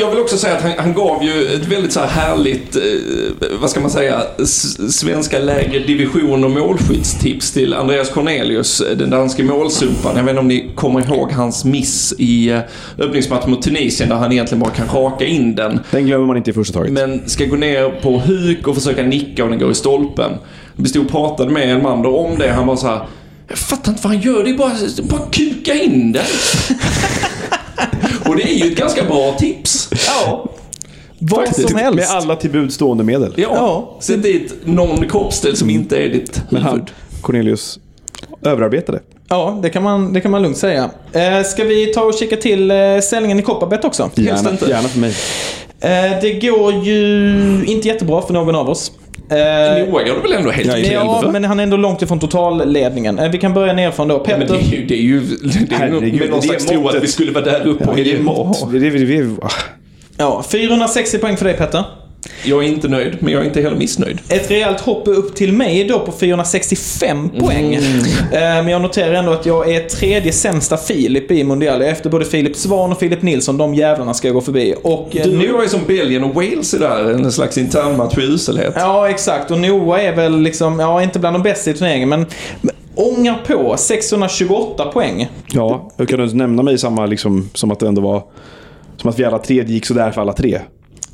Jag 0.00 0.10
vill 0.10 0.18
också 0.18 0.36
säga 0.36 0.56
att 0.56 0.62
han, 0.62 0.72
han 0.78 0.94
gav 0.94 1.24
ju 1.24 1.46
ett 1.46 1.66
väldigt 1.66 1.92
så 1.92 2.00
här 2.00 2.06
härligt, 2.06 2.76
eh, 2.76 2.82
vad 3.60 3.70
ska 3.70 3.80
man 3.80 3.90
säga, 3.90 4.22
svenska 4.90 5.38
lägre 5.38 5.78
division 5.78 6.44
och 6.44 6.50
målskyttstips 6.50 7.52
till 7.52 7.74
Andreas 7.74 8.10
Cornelius, 8.10 8.80
eh, 8.80 8.96
den 8.96 9.10
danske 9.10 9.42
målsumparen. 9.42 10.16
Jag 10.16 10.24
vet 10.24 10.30
inte 10.30 10.40
om 10.40 10.48
ni 10.48 10.70
kommer 10.74 11.00
ihåg 11.00 11.32
hans 11.32 11.64
miss 11.64 12.14
i 12.18 12.50
eh, 12.50 12.60
öppningsmatchen 12.98 13.50
mot 13.50 13.62
Tunisien 13.62 14.08
där 14.08 14.16
han 14.16 14.32
egentligen 14.32 14.60
bara 14.60 14.70
kan 14.70 14.88
raka 14.88 15.24
in 15.24 15.54
den. 15.54 15.80
Den 15.90 16.06
glömmer 16.06 16.26
man 16.26 16.36
inte 16.36 16.50
i 16.50 16.52
första 16.52 16.78
taget. 16.78 16.92
Men 16.92 17.28
ska 17.28 17.44
gå 17.44 17.56
ner 17.56 18.00
på 18.02 18.18
huk 18.18 18.68
och 18.68 18.74
försöka 18.74 19.02
nicka 19.02 19.44
och 19.44 19.50
den 19.50 19.58
går 19.58 19.70
i 19.70 19.74
stolpen. 19.74 20.32
Vi 20.76 20.88
stod 20.88 21.04
och 21.04 21.10
pratade 21.10 21.50
med 21.50 21.72
en 21.72 21.82
man 21.82 22.02
då 22.02 22.18
om 22.18 22.38
det. 22.38 22.52
Han 22.52 22.66
var 22.66 22.76
så 22.76 22.86
här. 22.86 23.06
Jag 23.48 23.58
fattar 23.58 23.92
inte 23.92 24.02
vad 24.02 24.12
han 24.12 24.22
gör. 24.22 24.44
Det 24.44 24.50
är 24.50 24.54
bara, 24.54 24.72
bara 25.02 25.30
kuka 25.30 25.74
in 25.74 26.12
den. 26.12 26.24
och 28.28 28.36
det 28.36 28.42
är 28.42 28.54
ju 28.54 28.72
ett 28.72 28.78
ganska 28.78 29.04
bra 29.04 29.36
tips. 29.38 29.88
Ja. 30.06 30.50
Vad 31.18 31.46
Faktiskt. 31.46 31.68
som 31.68 31.78
helst. 31.78 31.96
Med 31.96 32.08
alla 32.10 32.36
till 32.36 32.50
bud 32.50 32.72
stående 32.72 33.04
medel. 33.04 33.32
Ja. 33.36 33.48
Ja. 33.54 33.96
Sätt 34.00 34.22
dit 34.22 34.54
någon 34.64 35.08
kroppsdel 35.08 35.56
som 35.56 35.70
inte 35.70 35.96
är 35.96 36.08
ditt 36.08 36.42
Men 36.50 36.62
han. 36.62 36.86
Cornelius, 37.20 37.78
överarbetade. 38.42 39.00
Ja, 39.28 39.58
det 39.62 39.70
kan 39.70 39.82
man, 39.82 40.12
det 40.12 40.20
kan 40.20 40.30
man 40.30 40.42
lugnt 40.42 40.56
säga. 40.56 40.90
Eh, 41.12 41.42
ska 41.42 41.64
vi 41.64 41.86
ta 41.86 42.02
och 42.02 42.14
kika 42.14 42.36
till 42.36 42.70
eh, 42.70 42.76
ställningen 43.02 43.38
i 43.38 43.42
Kopparberg 43.42 43.80
också? 43.84 44.10
Gärna, 44.14 44.50
gärna 44.68 44.88
för 44.88 44.98
mig. 44.98 45.14
Eh, 45.80 46.20
det 46.22 46.32
går 46.32 46.72
ju 46.72 47.64
inte 47.66 47.88
jättebra 47.88 48.22
för 48.22 48.32
någon 48.32 48.54
av 48.54 48.70
oss. 48.70 48.92
Eh, 49.30 49.36
Noah 49.36 49.86
går 49.90 50.14
det 50.14 50.20
väl 50.22 50.32
ändå 50.32 50.50
helt 50.50 50.66
Ja, 50.66 50.72
okej 50.72 50.92
ja, 50.92 51.30
men 51.32 51.44
han 51.44 51.58
är 51.58 51.62
ändå 51.62 51.76
långt 51.76 52.02
ifrån 52.02 52.18
totalledningen. 52.18 53.18
Eh, 53.18 53.30
vi 53.30 53.38
kan 53.38 53.54
börja 53.54 53.72
nerifrån 53.72 54.08
då. 54.08 54.24
Ja, 54.28 54.36
men 54.38 54.48
Petter. 54.48 54.54
det 54.54 54.64
är 54.64 54.78
ju, 54.80 54.86
det 54.86 54.94
är 54.94 55.02
ju 55.02 55.20
det 55.20 55.74
är 55.74 55.90
nog 55.90 56.00
Herregud, 56.00 56.20
med 56.20 56.30
någon 56.30 56.40
det 56.40 56.46
är 56.46 56.48
slags 56.48 56.66
tro 56.66 56.88
att 56.88 57.02
vi 57.02 57.06
skulle 57.08 57.32
vara 57.32 57.44
där 57.44 57.66
uppe. 57.66 57.84
Ja, 57.84 57.90
och 57.90 57.96
det 57.96 58.02
är 58.02 58.04
ge- 58.04 58.18
mått. 58.22 58.72
Det 58.72 58.76
är, 58.86 58.90
det 59.06 59.16
är, 59.16 59.30
ah. 59.42 59.50
Ja, 60.16 60.44
460 60.50 61.18
poäng 61.18 61.36
för 61.36 61.44
dig 61.44 61.56
Petter. 61.56 61.84
Jag 62.44 62.64
är 62.64 62.68
inte 62.68 62.88
nöjd, 62.88 63.16
men 63.20 63.32
jag 63.32 63.42
är 63.42 63.46
inte 63.46 63.60
heller 63.60 63.76
missnöjd. 63.76 64.18
Ett 64.28 64.50
rejält 64.50 64.80
hopp 64.80 65.08
upp 65.08 65.34
till 65.34 65.52
mig 65.52 65.84
då 65.84 65.98
på 65.98 66.12
465 66.12 67.30
poäng. 67.30 67.74
Mm. 67.74 67.98
Eh, 68.32 68.40
Men 68.40 68.68
jag 68.68 68.82
noterar 68.82 69.12
ändå 69.14 69.32
att 69.32 69.46
jag 69.46 69.70
är 69.70 69.80
tredje 69.88 70.32
sämsta 70.32 70.76
Filip 70.76 71.30
i 71.30 71.44
Mondial. 71.44 71.82
Efter 71.82 72.10
både 72.10 72.24
Filip 72.24 72.56
Svan 72.56 72.92
och 72.92 72.98
Filip 72.98 73.22
Nilsson. 73.22 73.56
De 73.58 73.74
jävlarna 73.74 74.14
ska 74.14 74.28
jag 74.28 74.34
gå 74.34 74.40
förbi. 74.40 74.74
Och 74.82 75.16
eh, 75.16 75.22
Du 75.24 75.36
nu... 75.36 75.44
är 75.48 75.68
som 75.68 75.80
Belgien 75.86 76.24
och 76.24 76.34
Wales 76.34 76.70
där, 76.70 77.10
en 77.10 77.32
slags 77.32 77.58
internmatch 77.58 78.18
i 78.18 78.22
uselhet. 78.22 78.72
Ja, 78.76 79.08
exakt. 79.08 79.50
Och 79.50 79.58
Noah 79.58 80.04
är 80.04 80.16
väl 80.16 80.40
liksom, 80.40 80.80
ja, 80.80 81.02
inte 81.02 81.18
bland 81.18 81.34
de 81.34 81.42
bästa 81.42 81.70
i 81.70 81.74
turneringen, 81.74 82.08
men 82.08 82.26
men 82.60 82.74
ångar 82.94 83.40
på 83.46 83.76
628 83.76 84.84
poäng. 84.84 85.28
Ja, 85.52 85.90
jag 85.96 86.08
kan 86.08 86.18
du 86.18 86.34
nämna 86.34 86.62
mig 86.62 86.78
samma 86.78 87.06
liksom, 87.06 87.50
som 87.54 87.70
att 87.70 87.80
det 87.80 87.88
ändå 87.88 88.02
var... 88.02 88.22
Som 88.96 89.10
att 89.10 89.18
vi 89.18 89.24
alla 89.24 89.38
tre, 89.38 89.64
gick 89.66 89.86
sådär 89.86 90.10
för 90.10 90.20
alla 90.20 90.32
tre. 90.32 90.60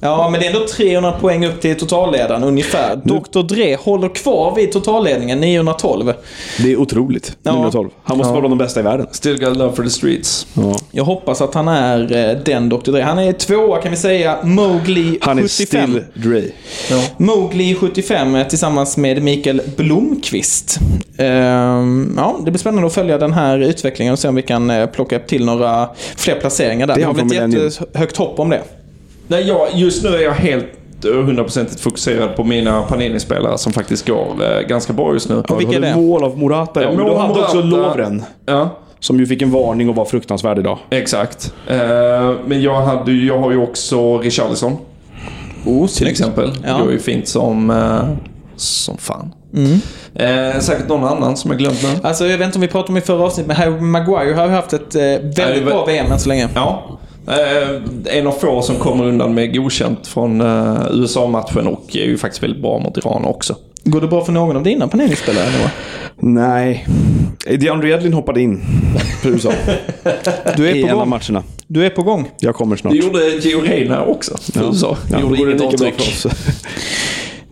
Ja, 0.00 0.28
men 0.30 0.40
det 0.40 0.46
är 0.46 0.52
ändå 0.54 0.66
300 0.66 1.12
poäng 1.12 1.46
upp 1.46 1.60
till 1.60 1.76
totalledaren 1.78 2.44
ungefär. 2.44 2.96
Dr. 3.04 3.42
Dre 3.42 3.76
håller 3.80 4.08
kvar 4.08 4.54
vid 4.56 4.72
totalledningen, 4.72 5.40
912. 5.40 6.12
Det 6.58 6.72
är 6.72 6.76
otroligt. 6.76 7.36
Ja. 7.42 7.52
912. 7.52 7.90
Han 8.04 8.18
måste 8.18 8.28
Ja. 8.28 8.32
vara 8.32 8.40
bland 8.40 8.52
de 8.52 8.64
bästa 8.64 8.80
i 8.80 8.82
världen. 8.82 9.06
Still 9.12 9.38
got 9.44 9.56
love 9.56 9.76
for 9.76 9.82
the 9.82 9.90
streets. 9.90 10.46
Ja. 10.54 10.76
Jag 10.90 11.04
hoppas 11.04 11.40
att 11.40 11.54
han 11.54 11.68
är 11.68 12.28
eh, 12.30 12.38
den 12.44 12.68
Dr. 12.68 12.90
Dre. 12.92 13.02
Han 13.02 13.18
är 13.18 13.32
tvåa 13.32 13.82
kan 13.82 13.90
vi 13.90 13.96
säga, 13.96 14.38
Mowgli 14.42 15.18
Han 15.20 15.38
är 15.38 15.42
75. 15.42 15.56
still 15.90 16.04
Dre. 16.14 16.42
Mowgli 17.16 17.74
75 17.74 18.34
eh, 18.34 18.46
tillsammans 18.48 18.96
med 18.96 19.22
Mikael 19.22 19.60
Blomqvist. 19.76 20.78
Ehm, 21.18 22.14
ja, 22.16 22.36
det 22.44 22.50
blir 22.50 22.58
spännande 22.58 22.86
att 22.86 22.92
följa 22.94 23.18
den 23.18 23.32
här 23.32 23.58
utvecklingen 23.58 24.12
och 24.12 24.18
se 24.18 24.28
om 24.28 24.34
vi 24.34 24.42
kan 24.42 24.70
eh, 24.70 24.86
plocka 24.86 25.16
upp 25.16 25.26
till 25.26 25.44
några 25.44 25.88
fler 26.16 26.34
placeringar 26.40 26.86
där. 26.86 26.94
Det 26.96 27.02
har 27.02 27.14
Millennium. 27.14 27.64
jättehögt 27.64 28.16
hopp 28.16 28.38
om 28.38 28.50
det. 28.50 28.62
Nej, 29.28 29.48
jag, 29.48 29.68
just 29.74 30.04
nu 30.04 30.08
är 30.08 30.20
jag 30.22 30.32
helt 30.32 30.66
eh, 31.04 31.10
hundraprocentigt 31.12 31.80
fokuserad 31.80 32.36
på 32.36 32.44
mina 32.44 32.82
Panini-spelare 32.82 33.58
som 33.58 33.72
faktiskt 33.72 34.06
går 34.06 34.26
eh, 34.40 34.60
ganska 34.68 34.92
bra 34.92 35.12
just 35.12 35.28
nu. 35.28 35.36
Och 35.48 35.60
vilka 35.60 35.76
är 35.76 35.80
det? 35.80 35.96
mål 35.96 36.24
av 36.24 36.38
Morata, 36.38 36.82
ja. 36.82 36.92
Men 36.92 37.06
du 37.06 37.14
hade 37.14 37.40
också. 37.40 37.62
Lovren. 37.62 38.22
Ja, 38.46 38.78
Som 39.00 39.18
ju 39.18 39.26
fick 39.26 39.42
en 39.42 39.50
varning 39.50 39.88
och 39.88 39.94
var 39.94 40.04
fruktansvärd 40.04 40.58
idag. 40.58 40.78
exakt. 40.90 41.54
Eh, 41.68 41.76
men 42.46 42.62
jag, 42.62 42.80
hade, 42.82 43.12
jag 43.12 43.38
har 43.38 43.50
ju 43.50 43.56
också 43.62 44.18
Richarlison. 44.18 44.76
Oh, 45.66 45.86
Till 45.86 46.06
exempel. 46.06 46.52
Ja. 46.66 46.72
Det 46.76 46.82
går 46.82 46.92
ju 46.92 46.98
fint 46.98 47.28
som, 47.28 47.70
eh, 47.70 48.02
som 48.56 48.96
fan. 48.98 49.32
Eh, 50.14 50.58
säkert 50.60 50.88
någon 50.88 51.04
annan 51.04 51.36
som 51.36 51.50
jag 51.50 51.58
glömt 51.58 51.82
nu. 51.82 51.88
Alltså, 52.02 52.26
jag 52.26 52.38
vet 52.38 52.46
inte 52.46 52.58
om 52.58 52.62
vi 52.62 52.68
pratade 52.68 52.92
om 52.92 52.96
i 52.96 53.00
förra 53.00 53.22
avsnittet, 53.24 53.46
men 53.46 53.56
Harry 53.56 53.80
Maguire 53.80 54.34
har 54.34 54.46
ju 54.46 54.52
haft 54.52 54.72
ett 54.72 54.94
eh, 54.94 55.00
väldigt 55.02 55.36
Nej, 55.36 55.64
bra 55.64 55.84
VM 55.84 56.12
än 56.12 56.18
så 56.20 56.28
länge. 56.28 56.48
Ja. 56.54 56.98
Eh, 57.28 58.16
en 58.18 58.26
av 58.26 58.32
få 58.32 58.62
som 58.62 58.76
kommer 58.76 59.04
undan 59.04 59.34
med 59.34 59.54
godkänt 59.56 60.06
från 60.06 60.40
eh, 60.40 60.76
USA-matchen 60.92 61.66
och 61.66 61.96
är 61.96 62.04
ju 62.04 62.18
faktiskt 62.18 62.42
väldigt 62.42 62.62
bra 62.62 62.78
mot 62.78 62.96
Iran 62.96 63.24
också. 63.24 63.56
Går 63.84 64.00
det 64.00 64.06
bra 64.08 64.24
för 64.24 64.32
någon 64.32 64.56
av 64.56 64.62
dina 64.62 64.88
Panini-spelare 64.88 65.44
Noah? 65.44 65.70
Nej. 66.18 66.86
DeAndre 67.60 67.90
Edlin 67.90 68.12
hoppade 68.12 68.40
in 68.42 68.62
för 69.22 69.28
USA. 69.30 69.52
Du 70.56 70.68
I 70.68 70.70
är 70.70 70.76
en 70.76 70.82
på 70.82 70.92
av 70.92 70.98
gång. 70.98 71.08
matcherna. 71.08 71.42
Du 71.66 71.86
är 71.86 71.90
på 71.90 72.02
gång. 72.02 72.30
Jag 72.40 72.54
kommer 72.54 72.76
snart. 72.76 72.92
Det 72.92 72.98
gjorde 72.98 73.28
Gio 73.28 73.60
Reyna 73.60 74.04
också 74.04 74.36
för 74.52 74.66
USA. 74.68 74.96
Ja, 75.12 75.20
gjorde 75.20 75.42
inget 75.42 75.60
avtryck. 75.60 76.26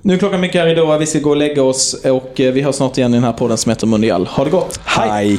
Nu 0.03 0.15
är 0.15 0.19
klockan 0.19 0.41
mycket 0.41 0.61
här 0.61 0.69
idag. 0.69 0.99
Vi 0.99 1.07
ska 1.07 1.19
gå 1.19 1.31
och 1.31 1.37
lägga 1.37 1.63
oss 1.63 1.95
och 2.05 2.41
eh, 2.41 2.53
vi 2.53 2.63
hörs 2.63 2.75
snart 2.75 2.99
igen 2.99 3.11
i 3.15 3.17
den 3.17 3.25
här 3.25 3.33
podden 3.33 3.59
som 3.59 3.71
heter 3.71 3.87
Mundial. 3.87 4.27
Ha 4.27 4.45
det 4.45 4.51
gott. 4.51 4.81
Hej. 4.85 5.39